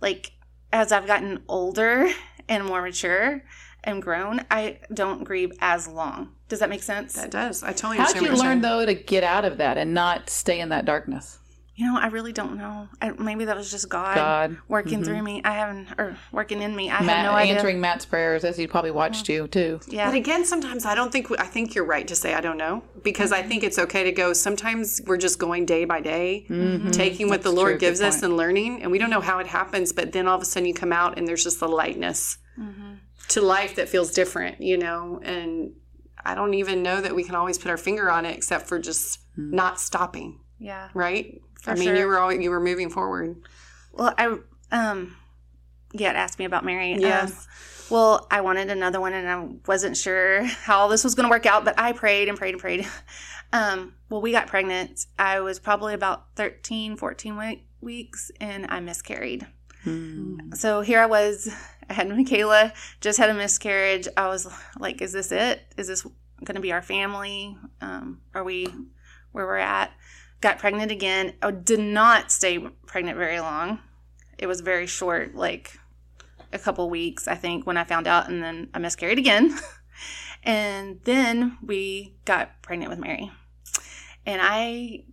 [0.00, 0.32] like
[0.72, 2.08] as I've gotten older
[2.48, 3.42] and more mature
[3.84, 6.34] and grown, I don't grieve as long.
[6.48, 7.14] Does that make sense?
[7.14, 7.62] That does.
[7.62, 10.30] I totally How understand did you learn though to get out of that and not
[10.30, 11.38] stay in that darkness?
[11.82, 12.88] You know, I really don't know.
[13.00, 15.04] I, maybe that was just God, God working Mhm.
[15.04, 15.42] through me.
[15.44, 16.88] I haven't, or working in me.
[16.88, 17.54] I Matt, have no idea.
[17.54, 19.80] answering Matt's prayers as he probably watched you too.
[19.88, 20.06] yeah.
[20.06, 22.84] But again, sometimes I don't think I think you're right to say I don't know
[23.02, 23.48] because I mm-hmm.
[23.48, 24.32] think it's okay to go.
[24.32, 26.90] Sometimes we're just going day by day, mm-hmm.
[26.90, 27.78] taking what the Lord true.
[27.80, 29.92] Gives us and learning, and we don't know how it happens.
[29.92, 32.92] But then all of a sudden you come out and there's just the lightness mm-hmm.
[33.30, 35.20] to life that feels different, you know.
[35.24, 35.72] And
[36.24, 38.78] I don't even know that we can always put our finger on it, except for
[38.78, 40.38] just not stopping.
[40.60, 40.90] yeah.
[40.94, 41.40] Right?
[41.62, 41.96] For I mean, sure.
[41.96, 43.36] you were always, you were moving forward.
[43.92, 44.36] Well, I,
[44.70, 45.16] um,
[45.92, 46.94] you had asked me about Mary.
[46.94, 47.46] Um, Yes.
[47.90, 51.30] well, I wanted another one and I wasn't sure how all this was going to
[51.30, 52.86] work out, but I prayed and prayed and prayed.
[53.54, 55.04] Um, well, we got pregnant.
[55.18, 59.46] I was probably about 13, 14 we- weeks and I miscarried.
[60.54, 61.54] So here I was.
[61.90, 62.72] I had Michaela,
[63.02, 64.08] just had a miscarriage.
[64.16, 64.48] I was
[64.78, 65.60] like, is this it?
[65.76, 66.02] Is this
[66.44, 67.58] going to be our family?
[67.82, 68.68] Um, are we
[69.32, 69.90] where we're at?
[70.42, 71.34] Got pregnant again.
[71.40, 73.78] I did not stay pregnant very long.
[74.36, 75.78] It was very short, like
[76.52, 79.56] a couple weeks, I think, when I found out, and then I miscarried again.
[80.42, 83.30] and then we got pregnant with Mary.
[84.26, 85.04] And I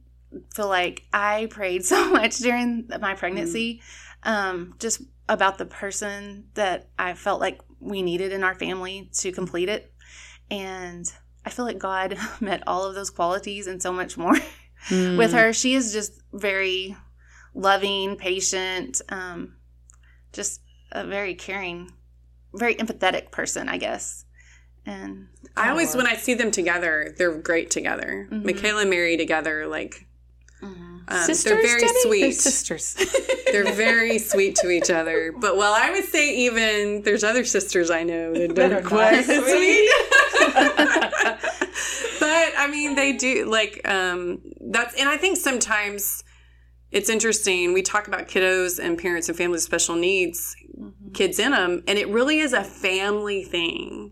[0.55, 3.81] feel like I prayed so much during my pregnancy,
[4.23, 9.31] um, just about the person that I felt like we needed in our family to
[9.31, 9.93] complete it.
[10.49, 11.05] And
[11.45, 14.35] I feel like God met all of those qualities and so much more
[14.89, 15.53] with her.
[15.53, 16.95] She is just very
[17.53, 19.55] loving, patient, um,
[20.33, 20.61] just
[20.91, 21.91] a very caring,
[22.53, 24.25] very empathetic person, I guess.
[24.85, 28.27] And I always, when I see them together, they're great together.
[28.31, 28.45] Mhm.
[28.45, 30.07] Michaela and Mary together, like
[30.61, 31.01] mhm.
[31.07, 31.99] um, sisters, they're very Debbie?
[32.01, 32.21] sweet.
[32.21, 32.95] They're sisters.
[33.51, 35.33] They're very sweet to each other.
[35.35, 38.87] But well, I would say even there's other sisters I know that That don't are
[38.87, 39.89] quite not sweet.
[42.29, 46.23] But I mean, they do like um, that's, and I think sometimes
[46.91, 47.73] it's interesting.
[47.73, 51.11] We talk about kiddos and parents and families with special needs, Mm-hmm.
[51.11, 54.11] kids in them, and it really is a family thing.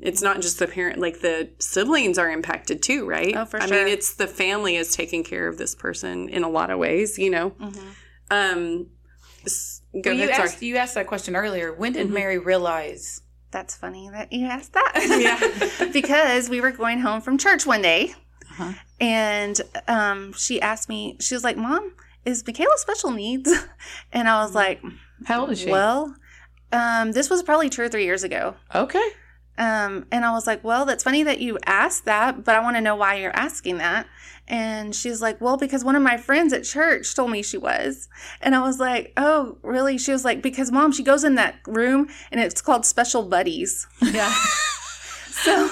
[0.00, 3.34] It's not just the parent, like the siblings are impacted too, right?
[3.36, 3.76] Oh, for I sure.
[3.84, 7.18] mean, it's the family is taking care of this person in a lot of ways,
[7.18, 7.50] you know.
[7.50, 7.82] Mhm.
[8.30, 8.86] Um,
[10.02, 11.72] go Well, you asked you asked that question earlier.
[11.72, 12.12] When did Mhm.
[12.12, 13.20] Mary realize?
[13.56, 14.92] That's funny that you asked that.
[15.80, 15.88] Yeah.
[15.92, 18.14] because we were going home from church one day
[18.50, 18.72] Uh-huh.
[19.00, 21.92] and um, she asked me, she was like, Mom,
[22.26, 23.50] is Michaela special needs?
[24.12, 24.82] And I was like,
[25.24, 25.70] How old is she?
[25.70, 26.14] Well,
[26.70, 28.54] um, this was probably two or three years ago.
[28.74, 29.08] okay.
[29.58, 32.76] Um, and I was like, well, that's funny that you asked that, but I want
[32.76, 34.06] to know why you're asking that.
[34.48, 38.08] And she's like, well, because one of my friends at church told me she was.
[38.40, 39.98] And I was like, oh, really?
[39.98, 43.86] She was like, because mom, she goes in that room and it's called special buddies.
[44.02, 44.32] Yeah.
[45.44, 45.70] So,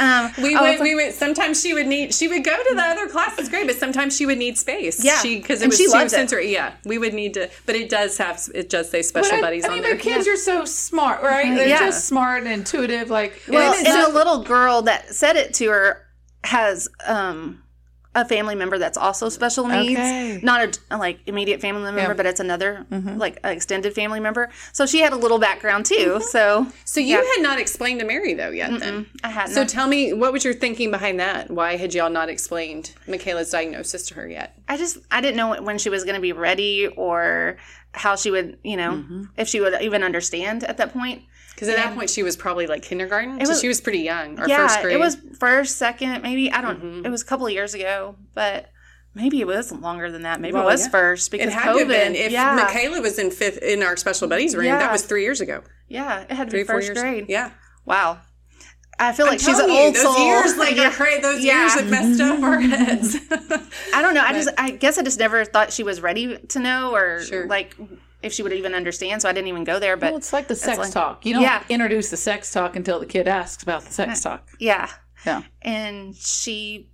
[0.00, 1.14] um, We I was would, we would.
[1.14, 2.12] Sometimes she would need.
[2.12, 5.02] She would go to the other classes, great, but sometimes she would need space.
[5.04, 5.18] Yeah.
[5.20, 6.10] she because it And was she too loved it.
[6.10, 6.52] sensory.
[6.52, 7.48] Yeah, we would need to.
[7.64, 8.42] But it does have.
[8.56, 9.92] It does say special But I- buddies I, mean, on there.
[9.94, 11.54] their kids are so smart, right?
[11.54, 11.78] They're Yeah.
[11.78, 13.08] just smart and intuitive.
[13.08, 16.04] Like, well, it's and not- the little girl that said it to her
[16.44, 17.62] has um,
[18.20, 19.98] a family member that's also special needs.
[19.98, 20.40] Okay.
[20.42, 22.14] Not a like immediate family member, Yeah.
[22.14, 23.16] but it's another Mm-hmm.
[23.18, 24.50] like extended family member.
[24.72, 26.20] So she had a little background too.
[26.30, 28.78] So So you had not explained to Mary though yet.
[28.80, 29.06] Then.
[29.24, 29.54] I hadn't.
[29.54, 31.50] So tell me, what was your thinking behind that?
[31.50, 34.58] Why had y'all not explained Michaela's diagnosis to her yet?
[34.68, 37.56] I just I didn't know when she was going to be ready or
[37.92, 39.22] how she would, you know, Mm-hmm.
[39.36, 41.22] if she would even understand at that point.
[41.58, 43.44] Because at that point she was probably like kindergarten.
[43.44, 44.94] so was- she was pretty young, or yeah, first grade.
[44.94, 45.02] Mm-hmm.
[45.02, 47.04] it was first, second, maybe I don't.
[47.04, 48.70] It was a couple of years ago, but
[49.12, 50.40] maybe it was longer than that.
[50.40, 50.90] Maybe Well, it was yeah.
[50.90, 51.72] first because It had COVID.
[51.72, 52.14] to have been.
[52.14, 54.78] If yeah, Michaela was in fifth in our special buddies room, Yeah.
[54.78, 55.62] that was three years ago.
[55.88, 57.00] yeah, it had to Three, be four first years.
[57.00, 57.26] grade.
[57.28, 57.50] Yeah.
[57.84, 58.18] Wow,
[59.00, 60.26] I feel like I'm she's an telling you, old those soul.
[60.26, 60.88] Years, like Yeah.
[60.88, 61.20] are crazy.
[61.22, 61.60] Those Yeah.
[61.60, 63.16] years have messed up our heads.
[63.94, 64.22] I don't know.
[64.22, 67.46] I just I guess I just never thought she was ready to know or Sure.
[67.46, 67.76] like
[68.22, 69.22] if she would even understand.
[69.22, 69.96] So I didn't even go there.
[69.96, 71.24] But well, it's like the sex like- talk.
[71.24, 71.62] You don't Yeah.
[71.68, 74.48] introduce the sex talk until the kid asks about the sex talk.
[74.58, 74.88] yeah,
[75.24, 75.42] Yeah.
[75.62, 76.90] and she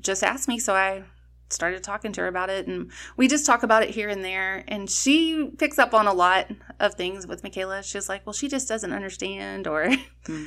[0.00, 1.04] just asked me so i
[1.48, 4.64] started talking to her about it and we just talk about it here and there
[4.66, 8.48] and she picks up on a lot of things with michaela she's like well she
[8.48, 9.88] just doesn't understand or
[10.26, 10.46] hmm.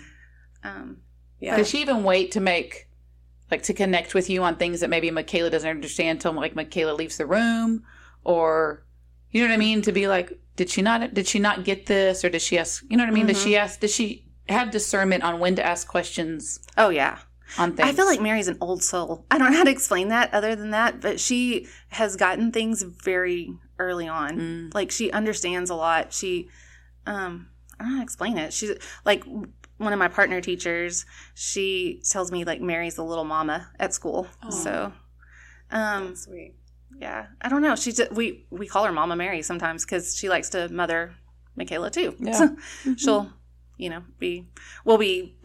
[0.66, 0.98] Um
[1.40, 1.58] yeah.
[1.58, 2.88] Does she even wait to make,
[3.52, 6.94] like, to connect with you on things that maybe Michaela doesn't understand until like Michaela
[6.94, 7.84] leaves the room,
[8.24, 8.86] or
[9.32, 9.82] you know what I mean?
[9.84, 11.14] To be like, did she not?
[11.14, 12.84] Did she not get this, or did she ask?
[12.90, 13.28] You know what I mean?
[13.28, 13.80] Does she ask?
[13.80, 17.18] does she have discernment on when to ask questions oh yeah
[17.58, 17.90] on things?
[17.90, 20.56] i feel like mary's an old soul i don't know how to explain that other
[20.56, 24.74] than that but she has gotten things very early on Mm.
[24.76, 26.48] like she understands a lot she
[27.08, 27.48] um
[27.80, 28.72] i don't know how to explain it she's
[29.04, 29.24] like
[29.78, 34.28] one of my partner teachers she tells me like mary's the little mama at school
[34.50, 34.92] so
[35.72, 36.54] um Sweet.
[37.00, 37.76] yeah, I don't know.
[37.76, 41.16] She's we we call her Mama Mary sometimes because she likes to mother
[41.56, 42.16] Michaela too.
[42.20, 42.50] Yeah.
[42.98, 43.32] She'll,
[43.78, 44.48] you know, be
[44.86, 45.36] we'll be.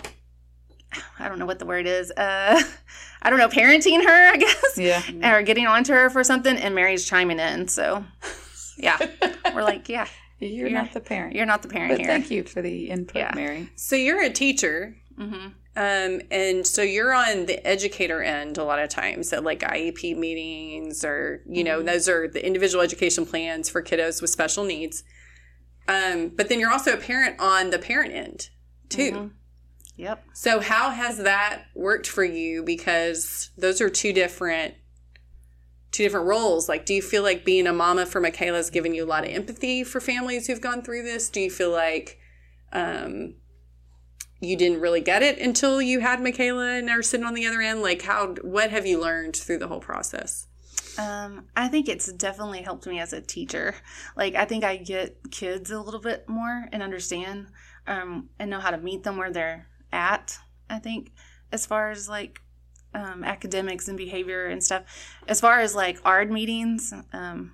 [1.19, 2.11] I don't know what the word is.
[2.13, 2.63] Uh,
[3.23, 5.03] I don't know, parenting her, I guess, Yeah.
[5.35, 7.67] or getting onto her for something, and Mary's chiming in.
[7.69, 8.05] So,
[8.77, 8.99] yeah,
[9.55, 10.07] we're like, yeah,
[10.41, 11.37] You're, You're- not the parent.
[11.37, 12.07] you're not the parent but here.
[12.09, 13.33] thank you for the input, Yeah.
[13.35, 13.69] Mary.
[13.77, 18.81] So you're a teacher, hmm um, and so you're on the educator end a lot
[18.81, 23.69] of times at like IEP meetings, or you know, those are the individual education plans
[23.71, 25.05] for kiddos with special needs.
[25.87, 28.49] Um, but then you're also a parent on the parent end
[28.89, 29.31] too.
[29.97, 30.25] Yep.
[30.35, 32.63] So how has that worked for you?
[32.65, 34.75] Because those are two different
[35.93, 36.69] two different roles.
[36.69, 39.25] Like, do you feel like being a mama for Michaela has given you a lot
[39.25, 41.29] of empathy for families who've gone through this?
[41.29, 42.19] Do you feel like
[42.73, 43.35] um,
[44.41, 47.61] you didn't really get it until you had Michaela and are sitting on the other
[47.61, 47.83] end?
[47.83, 50.47] Like, how what have you learned through the whole process?
[50.99, 53.75] Um, I think it's definitely helped me as a teacher.
[54.17, 57.47] Like, I think I get kids a little bit more and understand
[57.87, 60.39] um, and know how to meet them where they're at.
[60.69, 61.13] I think,
[61.53, 62.41] as far as like
[62.95, 64.83] um, academics and behavior and stuff.
[65.29, 67.53] As far as like ARD meetings, um,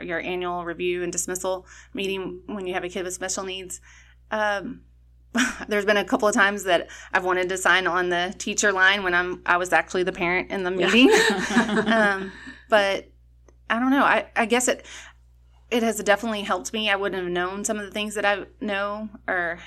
[0.00, 3.80] your annual review and dismissal meeting when you have a kid with special needs,
[4.30, 4.82] um,
[5.68, 9.02] there's been a couple of times that I've wanted to sign on the teacher line
[9.02, 11.10] when I'm I was actually the parent in the meeting.
[11.92, 12.32] um,
[12.68, 13.08] but
[13.68, 14.04] I don't know.
[14.04, 14.86] I, I guess it
[15.70, 16.88] it has definitely helped me.
[16.88, 19.58] I wouldn't have known some of the things that I know or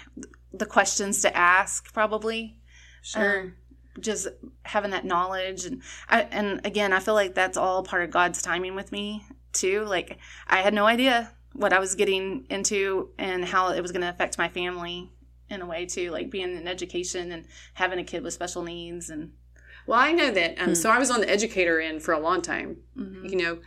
[0.53, 2.59] the questions to ask probably.
[3.41, 3.55] Um,
[3.99, 4.27] just
[4.63, 8.41] having that knowledge and I, and again, I feel like that's all part of God's
[8.41, 9.85] timing with me too.
[9.85, 14.01] Like I had no idea what I was getting into and how it was going
[14.01, 15.11] to affect my family
[15.49, 19.09] in a way too, like being in education and having a kid with special needs
[19.09, 19.31] and
[19.85, 20.59] Well, I know that.
[20.61, 23.29] Um, So I was on the educator end for a long time, mhm.
[23.29, 23.59] you know,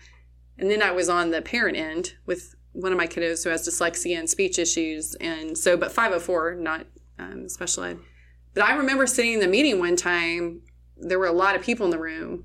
[0.58, 3.66] and then I was on the parent end with one of my kiddos who has
[3.66, 5.14] dyslexia and speech issues.
[5.16, 6.86] And so, but 504, not
[7.18, 7.98] um, special ed.
[8.54, 10.62] But I remember sitting in the meeting one time,
[10.96, 12.44] there were a lot of people in the room,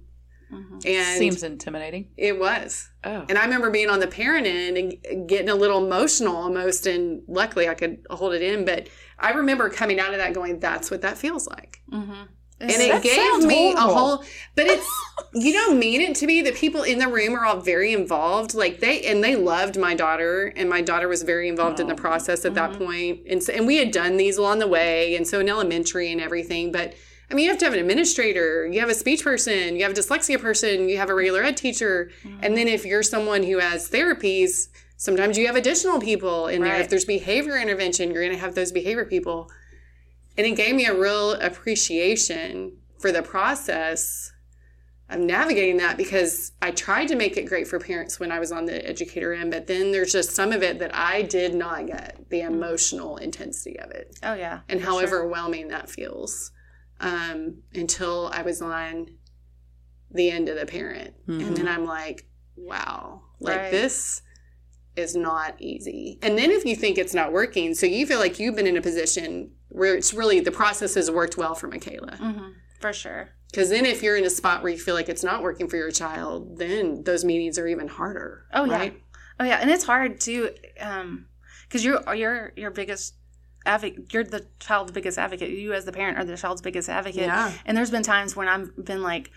[0.52, 0.74] Mhm.
[0.86, 2.10] and it Seems intimidating.
[2.18, 2.89] it was.
[3.04, 3.26] Oh.
[3.28, 6.86] And I remember being on the parent end and getting a little emotional almost.
[6.88, 8.63] And luckily I could hold it in.
[8.65, 8.88] But
[9.18, 11.82] I remember coming out of that going, that's what that feels like.
[11.91, 12.28] Mhm.
[12.60, 14.24] And it That gave sounds me a whole,
[14.56, 14.88] but it's,
[15.34, 16.41] you don't mean it to be.
[16.41, 18.54] The people in the room are all very involved.
[18.54, 20.54] Like they, and they loved my daughter.
[20.56, 22.86] And my daughter was very involved in the oh, process at that mm-hmm.
[22.86, 23.22] point.
[23.30, 25.15] And so, and we had done these along the way.
[25.15, 26.72] And so in elementary and everything.
[26.72, 26.96] But
[27.30, 29.91] I mean, you have to have an administrator, you have a speech person, you have
[29.91, 32.12] a dyslexia person, you have a regular ed teacher.
[32.41, 36.80] And then if you're someone who has therapies, sometimes you have additional people in there.
[36.80, 39.50] If there's behavior intervention, you're going to have those behavior people.
[40.38, 44.32] And it gave me a real appreciation for the process
[45.10, 48.52] of navigating that because I tried to make it great for parents when I was
[48.52, 51.86] on the educator end, but then there's just some of it that I did not
[51.86, 54.62] get the emotional intensity of it Oh yeah.
[54.67, 55.04] and how sure.
[55.04, 56.52] overwhelming that feels
[57.00, 59.08] um, until I was on
[60.12, 61.13] the end of the parent.
[61.28, 63.71] And then I'm like, wow, like Right.
[63.71, 64.21] this
[64.95, 66.17] is not easy.
[66.24, 68.78] And then if you think it's not working, so you feel like you've been in
[68.78, 72.14] a position where it's really the process has worked well for Michaela.
[72.14, 72.54] Mhm.
[72.80, 73.30] For sure.
[73.52, 75.78] Because then if you're in a spot where you feel like it's not working for
[75.78, 78.46] your child, then those meetings are even harder.
[78.54, 78.78] Oh yeah.
[78.78, 79.02] right?
[79.40, 81.28] Oh yeah, and it's hard too, um,
[81.68, 83.16] because you're you're your biggest
[83.66, 84.14] advocate.
[84.14, 85.50] You're the child's biggest advocate.
[85.50, 87.24] You as the parent are the child's biggest advocate.
[87.24, 87.52] Yeah.
[87.66, 89.32] And there's been times when I've been like,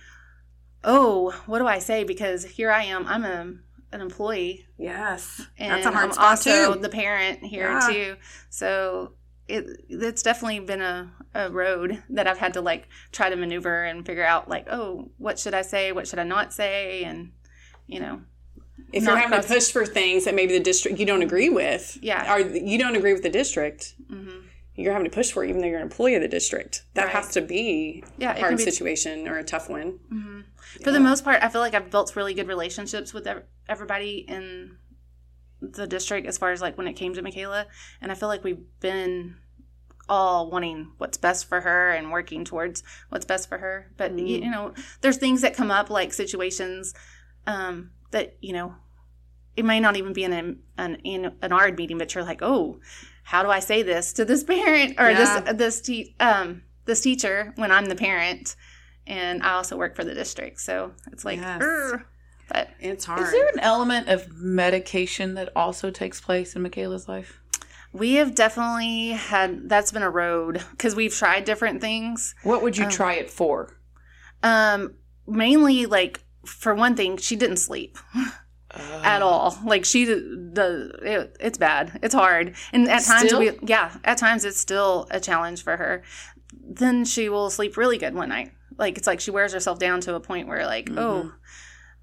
[0.84, 2.04] oh, what do I say?
[2.04, 3.06] Because here I am.
[3.06, 3.54] I'm a
[3.90, 5.40] an employee, Yes.
[5.58, 6.80] and That's a hard I'm spot also too.
[6.80, 7.88] the parent here Yeah.
[7.90, 8.16] too.
[8.50, 9.14] So
[9.48, 13.84] it it's definitely been a, a road that I've had to like try to maneuver
[13.84, 15.92] and figure out like, oh, what should I say?
[15.92, 17.04] What should I not say?
[17.04, 17.32] And
[17.86, 18.20] you know,
[18.92, 21.98] if you're having to push for things that maybe the district you don't agree with,
[22.02, 22.34] Yeah.
[22.34, 24.44] or you don't agree with the district, Mhm.
[24.76, 26.84] you're having to push for it even though you're an employee of the district.
[26.94, 27.12] That Right.
[27.14, 29.98] has to be Yeah, a hard situation or a tough one.
[30.84, 33.26] For the most part, I feel like I've built really good relationships with
[33.68, 34.77] everybody in
[35.60, 37.66] the district as far as like when it came to Michaela.
[38.00, 39.36] And I feel like we've been
[40.08, 43.90] all wanting what's best for her and working towards what's best for her.
[43.96, 46.94] But, y you know, there's things that come up like situations
[47.46, 48.74] um, that, you know,
[49.56, 52.40] it may not even be in an, an, in an ARD meeting, but you're like,
[52.42, 52.80] oh,
[53.24, 55.40] how do I say this to this parent or Yeah.
[55.40, 58.56] this, this, te- um, this teacher when I'm the parent?
[59.10, 60.60] and I also work for the district.
[60.60, 61.62] So it's like, Yes.
[62.48, 63.20] But It's hard.
[63.20, 67.40] Is there an element of medication that also takes place in Michaela's life?
[67.92, 72.34] we have definitely had that's been a road because we've tried different things.
[72.42, 73.76] What would you um, try it for?
[74.42, 74.94] Um,
[75.26, 79.00] mainly like for one thing, she didn't sleep uh.
[79.04, 79.58] at all.
[79.64, 81.98] Like she the it, it's bad.
[82.02, 82.54] It's hard.
[82.72, 83.40] And at times Still?
[83.40, 86.02] we yeah, at times it's still a challenge for her.
[86.52, 88.52] Then she will sleep really good one night.
[88.76, 91.28] Like it's like she wears herself down to a point where like, oh, mm-hmm.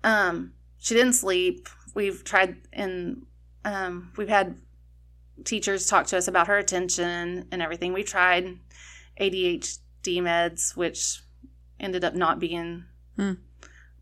[0.05, 1.67] Um she didn't sleep.
[1.93, 3.25] We've tried and
[3.65, 4.57] um we've had
[5.43, 7.91] teachers talk to us about her attention and everything.
[7.91, 8.57] We tried
[9.19, 11.21] ADHD meds which
[11.79, 12.85] ended up not being
[13.17, 13.33] Hmm.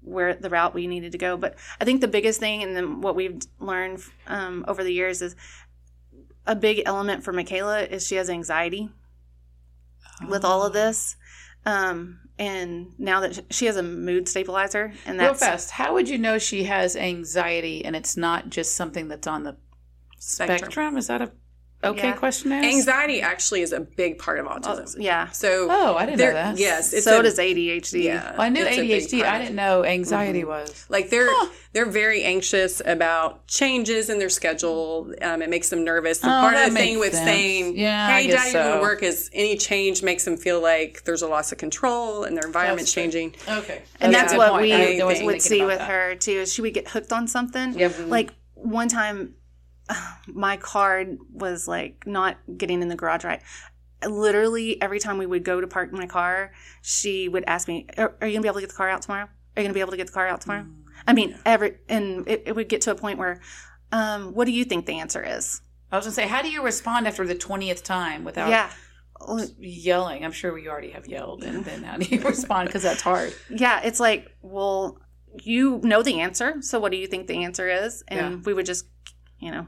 [0.02, 1.38] where the route we needed to go.
[1.38, 5.22] But I think the biggest thing, and then what we've learned um, over the years,
[5.22, 5.36] is
[6.46, 8.90] a big element for Michaela is she has anxiety
[10.28, 11.16] with all of this.
[11.66, 15.72] Um, and now that she has a mood stabilizer, and Real that's fast.
[15.72, 19.56] How would you know she has anxiety and it's not just something that's on the
[20.18, 20.58] spectrum?
[20.58, 20.98] Spectrum.
[20.98, 21.32] Is that a
[21.84, 22.14] okay Yeah.
[22.14, 22.66] question to ask?
[22.68, 24.96] Anxiety actually is a big part of autism.
[25.00, 25.30] yeah.
[25.32, 26.58] So Oh, I didn't know that.
[26.58, 28.04] Yes, it's so a- does ADHD.
[28.04, 29.24] Yeah, Well, I knew it's a big ADHD.
[29.24, 30.86] I didn't know anxiety was.
[30.90, 31.30] Like they're
[31.74, 35.12] they're very anxious about changes in their schedule.
[35.24, 36.22] Um, it makes them nervous.
[36.24, 37.26] And Oh, part of that the thing with sense.
[37.26, 38.82] saying, Yeah, I "Hey, guess daddy doesn't so.
[38.82, 42.46] work," is any change makes them feel like there's a loss of control and their
[42.46, 43.04] environment's That's true.
[43.04, 43.36] changing.
[43.50, 43.82] Okay.
[44.00, 44.72] and Yeah, that's good what point.
[44.72, 45.90] we would see with that.
[45.90, 46.42] her too.
[46.42, 47.74] Is she would get hooked on something.
[47.74, 47.94] Yep.
[48.08, 49.34] Like one time,
[50.28, 53.42] my card was like not getting in the garage right.
[54.08, 58.16] Literally every time we would go to park my car, she would ask me, "Are,
[58.20, 59.26] are you gonna be able to get the car out tomorrow?
[59.56, 60.84] Are you gonna be able to get the car out tomorrow?" Mm.
[61.08, 63.40] I mean, every and it, it would get to a point where,
[63.92, 65.62] um, what do you think the answer is?
[65.92, 68.70] I was gonna say, how do you respond after the twentieth time without yeah,
[69.60, 70.26] yelling?
[70.26, 72.68] I'm sure we already have yelled, and then how do you respond?
[72.68, 73.34] Because that's hard.
[73.50, 73.82] yeah.
[73.84, 74.98] It's like, well,
[75.42, 78.04] you know the answer, so what do you think the answer is?
[78.08, 78.42] And Yeah.
[78.46, 78.86] we would just,
[79.44, 79.68] you know,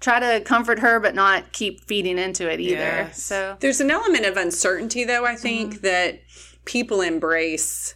[0.00, 2.74] try to comfort her, but not keep feeding into it either.
[2.74, 3.22] Yes.
[3.22, 5.82] So There's an element of uncertainty, though, I think, Mm-hmm.
[5.82, 6.20] that
[6.64, 7.94] people embrace,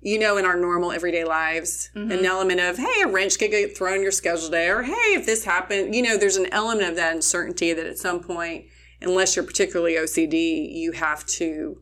[0.00, 1.90] you know, in our normal everyday lives.
[1.94, 2.12] Mm-hmm.
[2.12, 5.14] An element of, hey, a wrench could get thrown in your schedule today, or hey,
[5.14, 8.66] if this happened, you know, there's an element of that uncertainty that at some point,
[9.00, 11.80] unless you're particularly OCD, you have to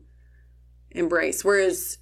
[0.91, 1.43] embrace.
[1.43, 1.97] Whereas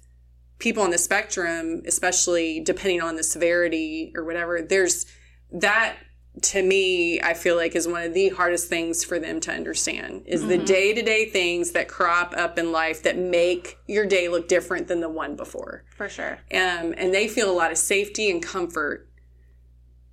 [0.58, 5.06] people on the spectrum, especially depending on the severity or whatever, there's
[5.52, 5.96] that
[6.42, 10.22] to me, I feel like is one of the hardest things for them to understand
[10.26, 14.28] is the day to day things that crop up in life that make your day
[14.28, 15.82] look different than the one before.
[15.96, 16.38] for sure.
[16.52, 19.08] Um, and they feel a lot of safety and comfort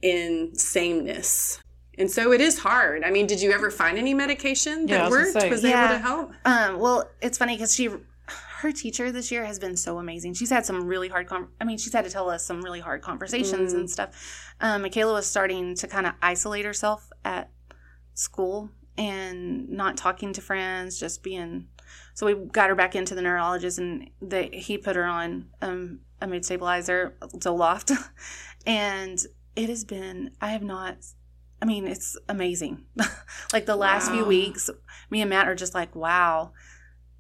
[0.02, 1.60] in sameness.
[1.98, 3.04] And so it is hard.
[3.04, 5.32] I mean, did you ever find any medication Yeah, I that was worked?
[5.42, 5.50] say.
[5.50, 6.32] Was able to help?
[6.44, 7.90] Um, well, it's funny because she,
[8.60, 10.34] her teacher this year has been so amazing.
[10.34, 11.28] She's had some really hard.
[11.28, 14.54] Com- I mean, she's had to tell us some really hard conversations and stuff.
[14.62, 17.52] Um, Michaela was starting to kind of isolate herself at
[18.14, 21.68] school and not talking to friends, just being.
[22.14, 26.00] So we got her back into the neurologist, and they, he put her on um,
[26.22, 27.92] a mood stabilizer, Zoloft,
[28.66, 29.20] and
[29.58, 30.32] it has been.
[30.40, 30.98] I have not.
[31.62, 32.86] I mean, it's amazing.
[33.54, 34.70] like the last few weeks,
[35.10, 36.54] me and Matt are just like, wow,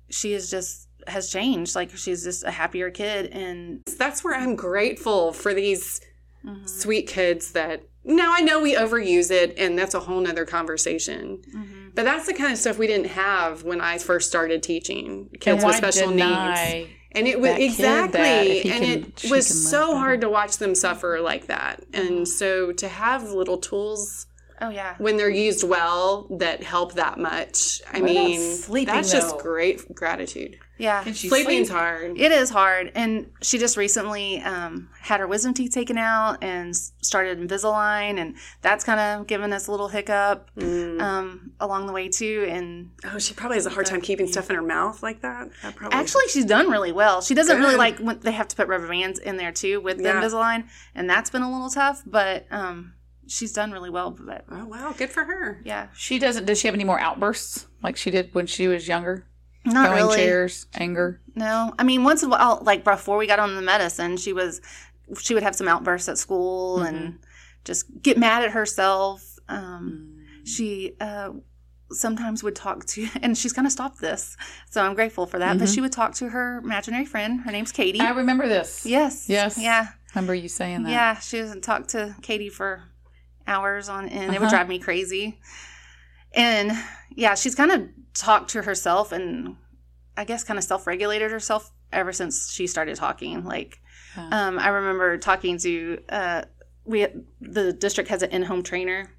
[0.09, 1.75] she is just has changed.
[1.75, 6.01] Like she's just a happier kid, and That's where I'm grateful for these
[6.45, 6.67] Mm-hmm.
[6.67, 11.41] sweet kids that now I know we overuse it and that's a whole nother conversation.
[11.55, 11.87] Mm-hmm.
[11.95, 15.65] But that's the kind of stuff we didn't have when I first started teaching kids
[15.65, 16.87] with special needs.
[17.13, 20.57] And it was exactly, that if he and can- it was so hard to watch
[20.57, 21.83] them suffer like that.
[21.95, 24.27] And so to have little tools
[24.61, 29.11] oh yeah, when they're used well that help that much, I What mean, sleeping, that's
[29.11, 30.57] just great gratitude.
[30.77, 31.03] yeah.
[31.03, 31.77] Can she Sleeping's sleep?
[31.79, 32.17] hard.
[32.17, 36.75] It is hard, and she just recently um, had her wisdom teeth taken out and
[36.75, 42.09] started Invisalign, and that's kind of given us a little hiccup um, along the way
[42.09, 42.45] too.
[42.49, 45.49] And Oh, she probably has a hard time keeping stuff in her mouth like that.
[45.61, 47.21] that probably actually, she's done really well.
[47.21, 49.97] She doesn't really like when they have to put rubber bands in there too with
[49.97, 50.21] the Yeah.
[50.21, 52.01] Invisalign, and that's been a little tough.
[52.05, 52.93] But um,
[53.27, 54.11] she's done really well.
[54.11, 55.61] But Oh wow, good for her.
[55.65, 56.45] yeah, She doesn't.
[56.45, 59.25] Does she have any more outbursts like she did when she was younger?
[59.67, 60.17] not Throwing really.
[60.17, 61.21] chairs, anger.
[61.33, 64.31] No, I mean once in a while, like before we got on the medicine, she
[64.33, 64.61] was
[65.19, 67.19] she would have some outbursts at school and
[67.63, 69.37] just get mad at herself.
[69.49, 71.31] Um, She uh,
[71.91, 74.37] sometimes would talk to, and she's kind of stopped this,
[74.69, 75.57] so I'm grateful for that.
[75.57, 77.41] But she would talk to her imaginary friend.
[77.41, 77.99] Her name's Katie.
[77.99, 78.85] I remember this.
[78.85, 79.57] yes, Yes.
[79.59, 80.91] yeah, Remember you saying that?
[80.91, 81.19] yeah.
[81.19, 82.83] She doesn't talk to Katie for
[83.47, 84.33] hours on end.
[84.33, 84.49] It would Uh-huh.
[84.49, 85.39] drive me crazy.
[86.33, 86.71] And
[87.15, 89.55] yeah, she's kind of talked to herself and
[90.17, 93.43] I guess kind of self regulated herself ever since she started talking.
[93.43, 93.79] Like,
[94.17, 96.41] um, I remember talking to uh,
[96.85, 97.07] we
[97.41, 99.11] the district has an in home trainer,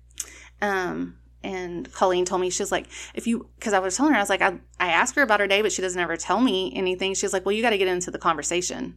[0.63, 4.23] um, and Colleen told me she's like, if you because I was telling her I
[4.23, 6.73] was like I I ask her about her day, but she doesn't ever tell me
[6.75, 7.15] anything.
[7.15, 8.97] She's like, well, you got to get into the conversation.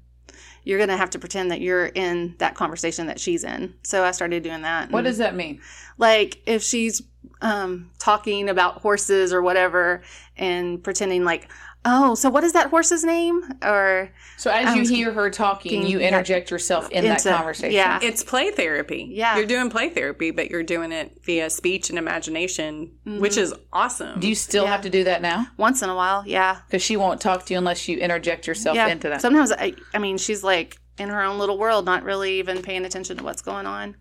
[0.70, 3.74] You're going to have to pretend that you're in that conversation that she's in.
[3.84, 4.92] So I started doing that.
[4.92, 5.60] What does that mean?
[5.98, 7.04] like if she's
[7.42, 10.02] um, talking about horses or whatever
[10.38, 11.50] and pretending like,
[11.86, 13.42] oh, so what is that horse's name?
[13.64, 16.08] Or So as I you um, hear her talking, you yeah.
[16.10, 17.74] interject yourself in that conversation.
[17.74, 18.00] yeah.
[18.02, 19.08] It's play therapy.
[19.12, 19.38] Yeah.
[19.38, 23.42] You're doing play therapy, but you're doing it via speech and imagination, which mm-hmm.
[23.42, 24.20] is awesome.
[24.20, 24.72] Do you still Yeah.
[24.72, 25.48] have to do that now?
[25.58, 26.60] once in a while, yeah.
[26.68, 28.88] Because she won't talk to you unless you interject yourself yeah.
[28.88, 29.22] into that.
[29.22, 32.86] Sometimes, I, I mean, she's like in her own little world, not really even paying
[32.86, 33.96] attention to what's going on.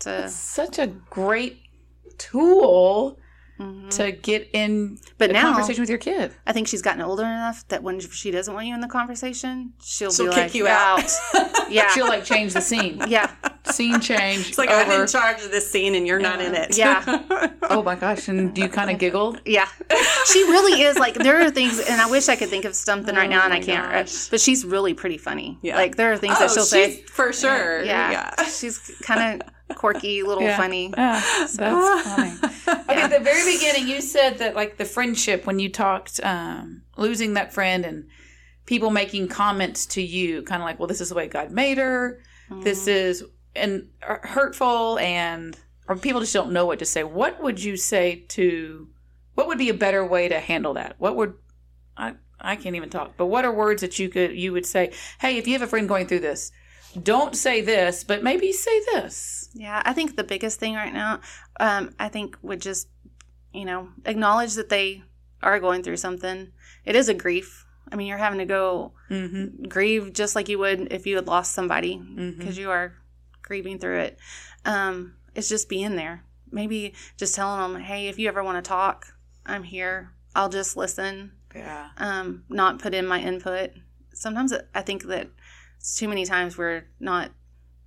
[0.00, 1.60] To, Such a great
[2.18, 3.18] tool
[3.56, 4.20] To mm-hmm.
[4.22, 6.32] get in But a now- conversation with your kid.
[6.44, 9.74] I think she's gotten older enough that when she doesn't want you in the conversation,
[9.80, 11.08] she'll, She'll be kick like, you "You're out.
[11.70, 11.88] yeah.
[11.90, 13.00] She'll like change the scene.
[13.08, 13.30] yeah.
[13.66, 14.48] Scene change.
[14.48, 15.02] it's like I'm over.
[15.02, 16.76] in charge of this scene and you're not in it.
[16.76, 17.50] Yeah.
[17.70, 18.28] Oh my gosh!
[18.28, 19.36] And do you kind of giggle?
[19.46, 19.66] Yeah.
[20.26, 23.14] She really is like there are things and I wish I could think of something
[23.14, 23.90] right Oh now and I can't.
[23.90, 24.28] gosh.
[24.28, 25.58] But she's really pretty funny.
[25.62, 25.76] Yeah.
[25.76, 27.02] Like there are things oh, that she'll she's say.
[27.04, 27.82] for sure.
[27.82, 28.34] Yeah.
[28.44, 30.56] She's kind of quirky, little Yeah.
[30.56, 30.92] funny.
[30.96, 31.22] Yeah,
[31.56, 32.32] that's funny.
[32.66, 36.82] Okay, at the very beginning, you said that like the friendship when you talked um,
[36.96, 38.08] losing that friend and
[38.66, 41.78] people making comments to you, kind of like, well, this is the way God made
[41.78, 42.20] her.
[42.50, 43.24] This is
[43.56, 45.56] and uh, hurtful and
[45.88, 47.04] or people just don't know what to say.
[47.04, 48.88] What would you say to?
[49.34, 50.94] What would be a better way to handle that?
[50.98, 51.34] What would
[51.96, 52.14] I?
[52.40, 53.12] I can't even talk.
[53.16, 54.92] But what are words that you could you would say?
[55.20, 56.52] Hey, if you have a friend going through this,
[57.02, 59.43] don't say this, but maybe say this.
[59.54, 61.20] Yeah, I think the biggest thing right now,
[61.60, 62.88] um, I think would just,
[63.52, 65.02] you know, acknowledge that they
[65.42, 66.48] are going through something.
[66.84, 67.64] It is a grief.
[67.92, 69.68] I mean, you're having to go Mm-hmm.
[69.68, 71.98] grieve just like you would if you had lost somebody
[72.38, 72.94] because you are
[73.42, 74.18] grieving through it.
[74.64, 76.24] Um, it's just being there.
[76.50, 79.06] Maybe just telling them, hey, if you ever want to talk,
[79.46, 80.10] I'm here.
[80.34, 81.32] I'll just listen.
[81.54, 81.90] Yeah.
[81.98, 83.70] Um, not put in my input.
[84.14, 85.28] Sometimes I think that
[85.78, 87.30] it's too many times we're not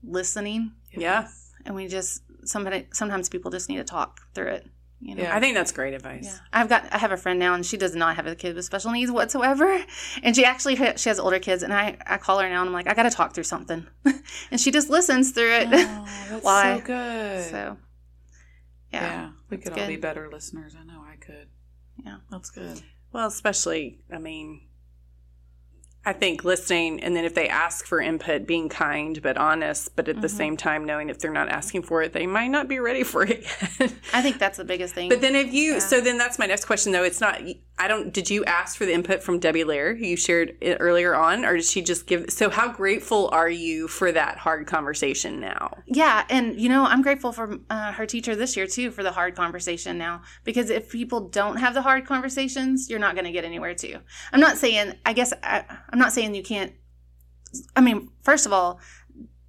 [0.03, 1.27] listening Yeah.
[1.67, 4.65] And we just somebody sometimes people just need to talk through it
[4.99, 5.35] you know Yeah.
[5.35, 6.25] I think that's great advice.
[6.25, 6.39] yeah.
[6.51, 8.65] I've got I have a friend now and she does not have a kid with
[8.65, 9.85] special needs whatsoever.
[10.23, 12.73] And she actually she has older kids and I I call her now and I'm
[12.73, 13.85] like I got to talk through something.
[14.51, 15.67] and she just listens through it.
[15.67, 16.77] Oh, that's Why?
[16.79, 17.43] so good.
[17.45, 17.77] so
[18.91, 19.01] yeah.
[19.01, 19.29] yeah.
[19.51, 20.75] we could all be better listeners.
[20.79, 21.49] I know I could.
[22.03, 22.17] Yeah.
[22.31, 22.81] That's good.
[23.13, 24.66] Well, especially, I mean,
[26.07, 30.07] I think listening and then if they ask for input, being kind but honest, but
[30.07, 30.37] at the Mm-hmm.
[30.37, 33.23] same time knowing if they're not asking for it, they might not be ready for
[33.23, 33.43] it
[33.79, 33.93] yet.
[34.13, 35.09] I think that's the biggest thing.
[35.09, 37.03] But then if you, so then that's my next question though.
[37.03, 37.41] It's not,
[37.79, 41.13] I don't, did you ask for the input from Debbie Lair, who you shared earlier
[41.13, 45.39] on, or did she just give, so how grateful are you for that hard conversation
[45.39, 45.77] now?
[45.85, 49.11] Yeah, and you know, I'm grateful for uh, her teacher this year too for the
[49.11, 53.31] hard conversation now because if people don't have the hard conversations, you're not going to
[53.31, 53.97] get anywhere too.
[54.31, 56.73] I'm not saying, I guess, I, I'm not saying you can't.
[57.75, 58.79] I mean, first of all,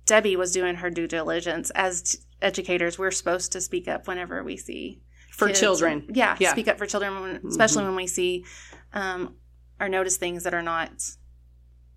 [0.06, 2.98] Debbie was doing her due diligence as t- educators.
[2.98, 5.60] We're supposed to speak up whenever we see For kids.
[5.60, 6.06] children.
[6.12, 6.52] Yeah, Yeah.
[6.52, 8.44] speak up for children, when, especially when we see
[8.92, 9.34] um,
[9.80, 10.90] or notice things that are not,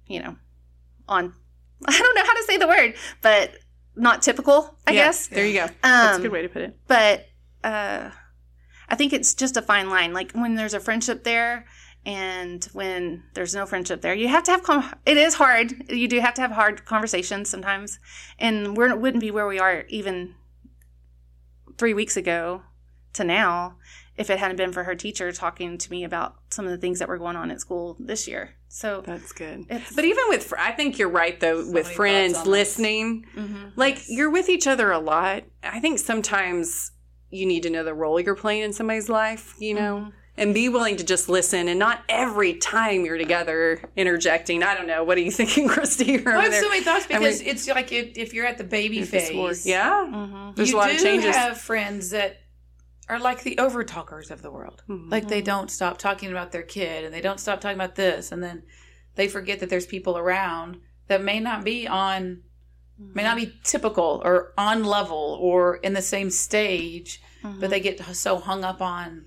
[0.08, 0.36] you know,
[1.08, 1.34] on.
[1.88, 3.54] I don't know how to say the word, but
[3.96, 4.78] not typical.
[4.88, 5.28] I Yeah, guess.
[5.28, 5.68] There you go.
[5.84, 6.78] That's a Um, good way to put it.
[6.88, 7.28] But
[7.64, 8.10] uh,
[8.90, 10.14] I think it's just a fine line.
[10.14, 11.66] Like when there's a friendship there,
[12.06, 14.64] and when there's no friendship there, you have to have.
[14.64, 15.90] Com- it is hard.
[15.90, 18.00] You do have to have hard conversations sometimes,
[18.40, 20.36] and we wouldn't be where we are even
[21.78, 22.64] three weeks ago
[23.14, 23.76] to now
[24.18, 27.00] if it hadn't been for her teacher talking to me about some of the things
[27.00, 28.56] that were going on at school this year.
[28.68, 29.68] So That's good.
[29.68, 32.78] But even with, fr- I think you're right though, with friends thoughts on this.
[32.78, 33.72] listening, mhm.
[33.76, 35.44] like you're with each other a lot.
[35.64, 36.92] I think sometimes
[37.30, 40.10] you need to know the role you're playing in somebody's life, you know, Mm-hmm.
[40.38, 44.64] And be willing to just listen and not every time you're together interjecting.
[44.64, 45.04] I don't know.
[45.04, 46.06] What are you thinking, Christy?
[46.14, 46.62] You're I have there.
[46.64, 49.12] so many thoughts I mean- because it's like if, if you're at the baby It's
[49.34, 49.66] war- phase.
[49.66, 50.08] Yeah.
[50.10, 50.56] Mhm.
[50.56, 51.36] There's you a lot do of changes.
[51.36, 52.38] I have friends that
[53.10, 54.84] are like the over talkers of the world.
[54.90, 55.12] Mhm.
[55.12, 58.32] Like they don't stop talking about their kid and they don't stop talking about this
[58.32, 58.64] and then
[59.16, 60.78] they forget that there's people around
[61.08, 62.44] that may not be on
[62.98, 67.20] may not be typical or on level or in the same stage,
[67.60, 69.26] but they get so hung up on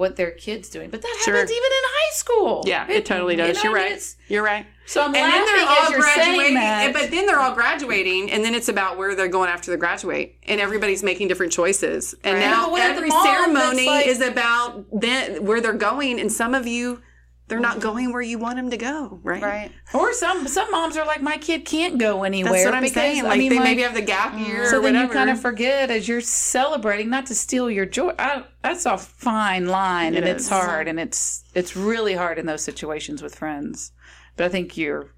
[0.00, 0.88] what their kid's doing.
[0.90, 1.34] But that Sure.
[1.34, 2.64] happens even in high school.
[2.66, 3.56] Yeah, it totally you does.
[3.56, 4.14] know, You're right.
[4.28, 4.66] You're right.
[4.86, 6.88] So I'm and then laughing they're as all you're saying graduating that.
[6.88, 9.76] Eh, but then they're all graduating and then it's about where they're going after they
[9.76, 12.40] graduate and everybody's making different choices and Right.
[12.40, 16.32] Now but what if the every ceremony like- is about then where they're going and
[16.32, 17.02] some of you
[17.50, 19.72] they're not going where you want them to go right Right.
[19.92, 22.52] Or some some moms are like, my kid can't go anywhere.
[22.52, 24.46] that's what i'm because, saying I like mean, they like, maybe have the gap mm.
[24.46, 27.70] year So or then whatever you kind of forget as you're celebrating, not to steal
[27.70, 28.12] your joy.
[28.18, 32.46] I, that's a fine line, It and it's hard, and it's it's really hard in
[32.46, 33.92] those situations with friends.
[34.36, 35.10] But I think you're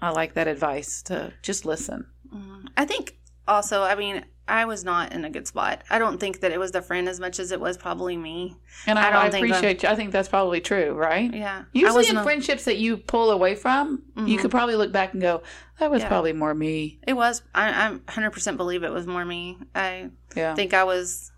[0.00, 2.06] I like that advice to just listen.
[2.32, 2.66] Mm.
[2.76, 3.16] I think
[3.46, 5.82] also, I mean, I was not in a good spot.
[5.90, 8.56] I don't think that it was the friend as much as it was probably me.
[8.86, 9.88] And I, I don't I think that- appreciate you.
[9.90, 11.32] I think that's probably true, right?
[11.32, 11.64] Yeah.
[11.72, 14.40] Usually in a- friendships that you pull away from, you Mhm.
[14.40, 15.42] could probably look back and go,
[15.78, 16.08] that was Yeah.
[16.08, 16.98] probably more me.
[17.06, 17.42] It was.
[17.54, 19.58] I, I 100% believe it was more me.
[19.74, 20.54] I Yeah.
[20.54, 21.30] think I was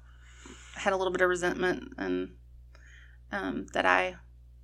[0.76, 2.30] had a little bit of resentment and
[3.32, 4.16] um, that I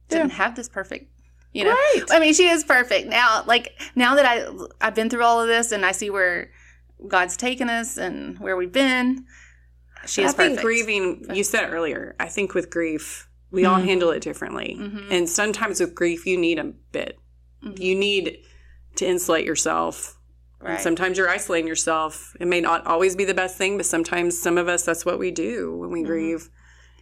[0.08, 1.12] didn't have this perfect.
[1.52, 2.02] You know, Right.
[2.10, 3.42] I mean, she is perfect now.
[3.46, 4.46] Like now that I
[4.80, 6.50] I've been through all of this and I see where
[7.06, 9.26] God's taken us and where we've been.
[10.06, 10.62] She I think perfect.
[10.62, 13.84] grieving, you said earlier, I think with grief, we all Mhm.
[13.84, 14.76] handle it differently.
[14.78, 15.10] Mhm.
[15.10, 17.18] And sometimes with grief, you need a bit.
[17.64, 17.78] Mhm.
[17.80, 18.38] You need
[18.96, 20.12] to insulate yourself.
[20.58, 20.80] Right.
[20.80, 22.34] sometimes you're isolating yourself.
[22.40, 25.18] It may not always be the best thing, but sometimes some of us, that's what
[25.18, 26.06] we do when we Mhm.
[26.06, 26.48] grieve,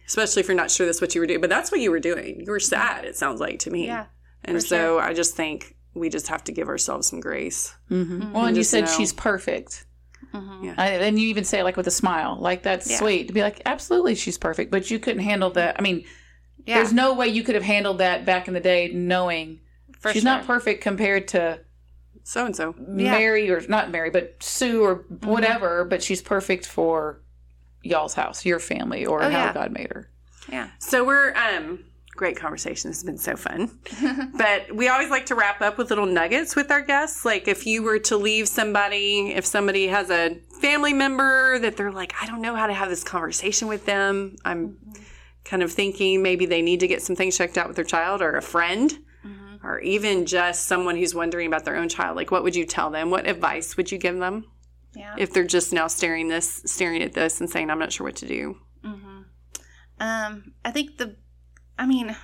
[0.05, 1.41] especially if you're not sure that's what you were doing.
[1.41, 2.41] But that's what you were doing.
[2.45, 3.87] You were sad, it sounds like to me.
[3.87, 4.05] Yeah.
[4.43, 7.73] And so I just think we just have to give ourselves some grace.
[7.89, 8.33] Mm-hmm.
[8.33, 8.91] Well, and you said know.
[8.91, 9.85] she's perfect.
[10.33, 10.65] Mhm.
[10.65, 10.73] Yeah.
[10.77, 12.37] I, and you even say it like with a smile.
[12.39, 12.97] Like, that's Yeah.
[12.97, 13.27] sweet.
[13.27, 14.71] To be like, absolutely, she's perfect.
[14.71, 15.75] But you couldn't handle that.
[15.79, 16.03] I mean,
[16.65, 16.75] Yeah.
[16.75, 19.59] there's no way you could have handled that back in the day knowing
[19.99, 20.31] for she's sure.
[20.31, 21.59] not perfect compared to
[22.23, 22.73] So and so.
[22.77, 23.11] Yeah.
[23.11, 27.21] Mary or not Mary, but Sue or whatever, but she's perfect for
[27.83, 29.53] y'all's house, your family, or Oh, how yeah.
[29.53, 30.09] God made her.
[30.51, 30.69] Yeah.
[30.79, 31.85] So we're um
[32.15, 32.89] great conversation.
[32.89, 33.77] This has been so fun.
[34.37, 37.25] but we always like to wrap up with little nuggets with our guests.
[37.25, 41.91] Like if you were to leave somebody, if somebody has a family member that they're
[41.91, 44.35] like, I don't know how to have this conversation with them.
[44.45, 45.03] I'm mm-hmm.
[45.43, 48.21] kind of thinking maybe they need to get some things checked out with their child
[48.21, 48.91] or a friend.
[49.25, 49.65] Mm-hmm.
[49.65, 52.15] Or even just someone who's wondering about their own child.
[52.15, 53.09] Like, what would you tell them?
[53.09, 54.45] What advice would you give them
[54.95, 55.15] Yeah.
[55.17, 58.17] if they're just now staring this, staring at this, and saying, "I'm not sure what
[58.17, 58.57] to do"?
[58.83, 59.21] Mm-hmm.
[59.99, 61.15] Um, I think the,
[61.77, 62.15] I mean,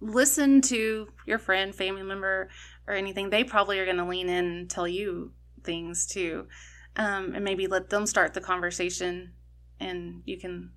[0.00, 2.48] listen to your friend, family member,
[2.86, 3.30] or anything.
[3.30, 5.32] They probably are going to lean in and tell you
[5.64, 6.46] things too,
[6.96, 9.32] um, and maybe let them start the conversation,
[9.80, 10.70] and you can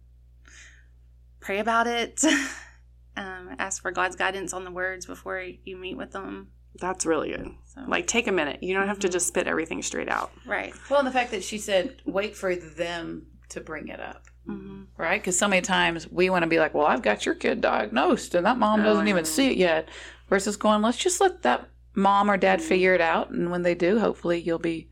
[1.40, 2.24] pray about it.
[3.18, 6.50] um, ask for God's guidance on the words before you meet with them.
[6.80, 7.50] That's really good.
[7.74, 8.64] So, Like, take a minute.
[8.64, 10.32] You don't have to just spit everything straight out.
[10.46, 10.74] right.
[10.90, 14.24] Well, and the fact that she said, wait for them to bring it up.
[14.52, 15.20] Hmm Right?
[15.22, 18.36] Because so many times we want to be like, well, I've got your kid diagnosed
[18.36, 19.90] and that mom Oh, doesn't even see it yet.
[20.30, 23.32] Versus going, let's just let that mom or dad figure it out.
[23.32, 24.90] And when they do, hopefully you'll be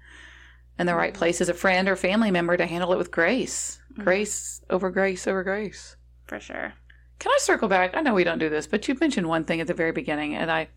[0.80, 3.80] in the right place as a friend or family member to handle it with grace.
[3.99, 5.95] Grace over grace over grace.
[6.26, 6.74] For sure.
[7.20, 7.95] Can I circle back?
[7.97, 10.36] I know we don't do this, but you mentioned one thing at the very beginning,
[10.36, 10.70] and I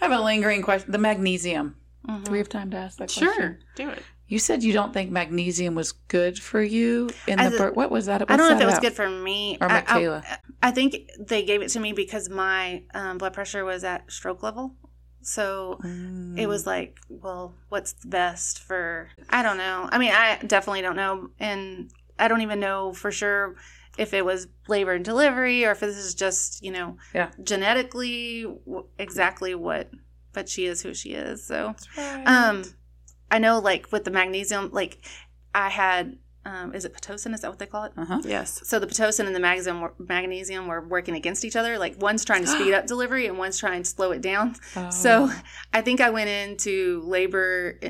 [0.00, 0.90] I have a lingering question.
[0.90, 1.76] The magnesium.
[2.08, 2.24] Mhm.
[2.24, 3.28] Do we have time to ask that question?
[3.34, 4.02] Sure, do it.
[4.26, 7.76] You said you don't think magnesium was good for you in the birth.
[7.76, 8.22] What was that?
[8.30, 10.24] I don't know if it was good for me Or I- I- Michaela.
[10.62, 14.42] I, think they gave it to me because my um, blood pressure was at stroke
[14.42, 14.76] level.
[15.20, 16.38] So about?
[16.38, 19.10] it was like, well, what's the best for?
[19.30, 19.88] I don't know.
[19.92, 23.56] I mean, I definitely don't know, and I don't even know for sure
[23.96, 27.30] if it was labor and delivery or if this is just you know Yeah.
[27.42, 29.90] genetically w- exactly what.
[30.32, 31.46] But she is who she is.
[31.46, 32.26] So Mm.
[32.26, 32.64] um,
[33.34, 35.04] I know like with the magnesium, like
[35.54, 36.18] I had.
[36.46, 37.32] Um, is it pitocin?
[37.32, 37.92] Is that what they call it?
[37.96, 38.20] Uh huh.
[38.22, 38.60] Yes.
[38.64, 41.78] So the pitocin and the magnesium were, magnesium were working against each other.
[41.78, 44.54] Like one's trying to speed up delivery and one's trying to slow it down.
[44.76, 44.90] Oh.
[44.90, 45.30] So
[45.72, 47.80] I think I went into labor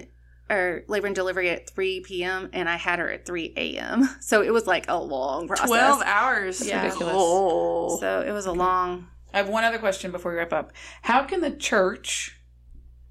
[0.49, 2.49] or labor and delivery at 3 p.m.
[2.53, 4.09] and I had her at 3 a.m.
[4.21, 5.67] So it was like a long process.
[5.67, 6.67] 12 hours.
[6.67, 6.85] Yeah.
[6.85, 7.15] Ridiculous.
[7.17, 7.99] Oh.
[7.99, 9.09] So it was a long.
[9.33, 10.73] I have one other question before we wrap up.
[11.03, 12.41] How can the church,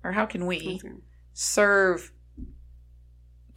[0.06, 0.80] or how can we,
[1.34, 2.13] serve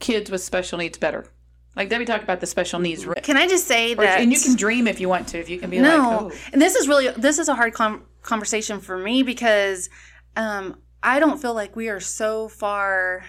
[0.06, 1.26] kids with special needs better?
[1.74, 4.20] Like Debbie talked about the special needs, or, Can I just say that?
[4.20, 5.38] and you can dream if you want to.
[5.38, 7.74] If you can be no, like, oh, and this is really this is a hard
[7.74, 9.90] com- conversation for me because
[10.36, 13.24] um, I don't feel like we are so far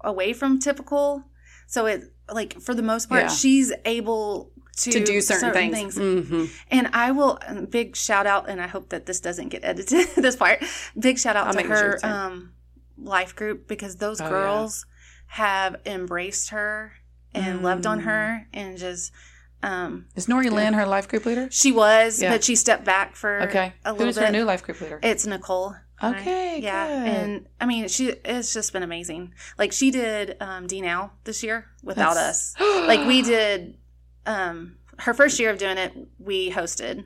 [0.00, 1.24] away from typical.
[1.66, 3.28] So it like for the most part, Yeah.
[3.28, 5.96] she's able to, To do certain, things.
[5.96, 9.62] hmm And I will um, big shout out, and I hope that this doesn't get
[9.62, 10.08] edited.
[10.16, 10.64] this part,
[10.98, 12.54] big shout out I'll to her um,
[12.96, 14.86] life group because those Oh, girls
[15.34, 16.92] have embraced her
[17.34, 18.04] and loved on Mm.
[18.04, 19.10] her and just.
[19.64, 21.48] Um, is Nori Lynn her life group leader?
[21.50, 22.30] she was, Yeah.
[22.30, 24.26] but she stepped back for Okay, a little who's bit.
[24.26, 25.00] her new life group leader?
[25.02, 25.74] It's Nicole.
[26.02, 29.32] Okay, yeah, and I mean, she it's just been amazing.
[29.58, 32.86] Like she did um, D now this year without That's- us.
[32.86, 33.78] like we did
[34.26, 37.04] um, her first year of doing it, we hosted,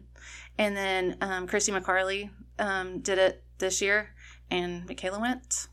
[0.59, 4.11] and then um, Christy McCarley um, did it this year,
[4.51, 5.69] and Michaela went.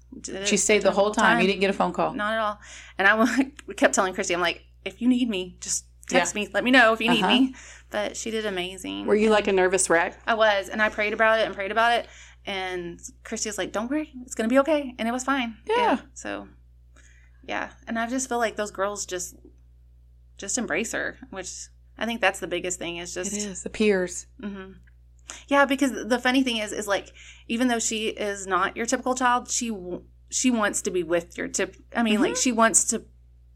[0.45, 1.39] She stayed the whole time.
[1.41, 2.13] You didn't get a phone call.
[2.13, 2.59] not at all.
[2.97, 6.41] And I kept telling Christy, I'm like, if you need me, just text Yeah.
[6.43, 6.49] me.
[6.53, 7.33] Let me know if you need Uh-huh.
[7.33, 7.55] me.
[7.89, 9.05] But she did amazing.
[9.07, 10.19] Were you like a nervous wreck?
[10.27, 12.07] I was, and I prayed about it and prayed about it.
[12.45, 15.57] And Christy was like, "Don't worry, it's gonna be okay," and it was fine.
[15.65, 15.97] Yeah.
[16.13, 16.47] so,
[17.43, 19.35] yeah, and I just feel like those girls just
[20.37, 21.49] just embrace her, which
[21.97, 22.97] I think that's the biggest thing.
[22.97, 24.27] Is just It is the peers.
[24.39, 24.73] hmm
[25.47, 27.11] Yeah, because the funny thing is, is like
[27.47, 29.75] even though she is not your typical child, she
[30.29, 31.75] she wants to be with your tip.
[31.95, 32.41] I mean, like mm-hmm.
[32.41, 33.03] she wants to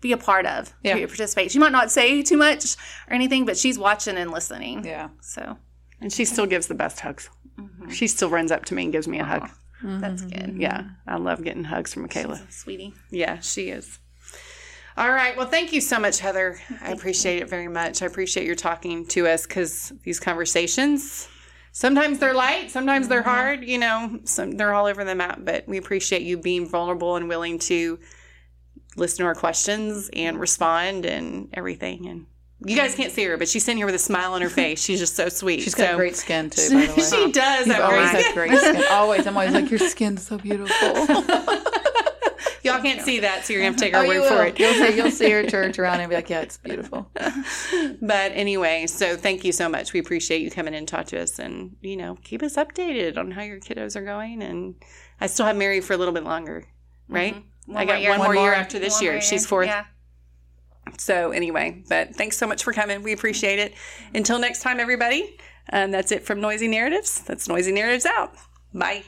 [0.01, 0.95] be a part of, Yeah.
[0.95, 1.51] to participate.
[1.51, 2.75] She might not say too much
[3.07, 4.85] or anything, but she's watching and listening.
[4.85, 5.09] Yeah.
[5.21, 5.57] So
[5.99, 7.29] And she still gives the best hugs.
[7.59, 7.89] Mm-hmm.
[7.89, 9.49] She still runs up to me and gives me a hug.
[9.83, 10.51] that's mm-hmm.
[10.51, 10.61] good.
[10.61, 12.41] Yeah, I love getting hugs from Michaela.
[12.49, 12.93] Sweetie.
[13.11, 13.99] Yeah, she is.
[14.97, 15.37] All right.
[15.37, 16.59] Well, thank you so much, Heather.
[16.81, 18.01] I appreciate it very much.
[18.01, 21.29] I appreciate your talking to us because these conversations,
[21.79, 22.37] sometimes they're mm-hmm.
[22.37, 23.29] light, sometimes they're mm-hmm.
[23.29, 23.63] hard.
[23.63, 25.39] You know, some they're all over the map.
[25.43, 27.97] But we appreciate you being vulnerable and willing to
[28.97, 32.07] listen to our questions and respond and everything.
[32.07, 32.25] And
[32.65, 34.83] you guys can't see her, but she's sitting here with a smile on her face.
[34.83, 35.61] She's just so sweet.
[35.61, 37.03] She's got So- great skin too, by the way.
[37.03, 37.67] She does.
[37.67, 38.83] You've always great skin.
[38.91, 39.25] Always.
[39.25, 40.93] I'm always like, your skin's so beautiful.
[42.63, 44.59] Y'all can't see that, so you're gonna have to take our oh, word for it.
[44.59, 47.09] You'll see, you'll see her church around and be like, yeah, it's beautiful.
[48.01, 49.93] But anyway, so thank you so much.
[49.93, 53.31] We appreciate you coming and talk to us and, you know, keep us updated on
[53.31, 54.41] how your kiddos are going.
[54.41, 54.75] And
[55.19, 56.61] I still have Mary for a little bit longer,
[57.05, 57.15] mm-hmm.
[57.15, 57.43] right?
[57.65, 58.11] One I got year.
[58.11, 58.53] one more year more.
[58.53, 59.21] after this One year.
[59.21, 59.47] She's year.
[59.47, 59.67] fourth.
[59.67, 59.85] Yeah.
[60.97, 63.03] So anyway, but thanks so much for coming.
[63.03, 63.73] We appreciate it.
[64.13, 65.37] Until next time, everybody.
[65.69, 67.21] And that's it from Noisy Narratives.
[67.21, 68.33] That's Noisy Narratives out.
[68.73, 69.03] Bye.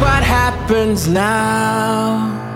[0.00, 2.49] What happens now.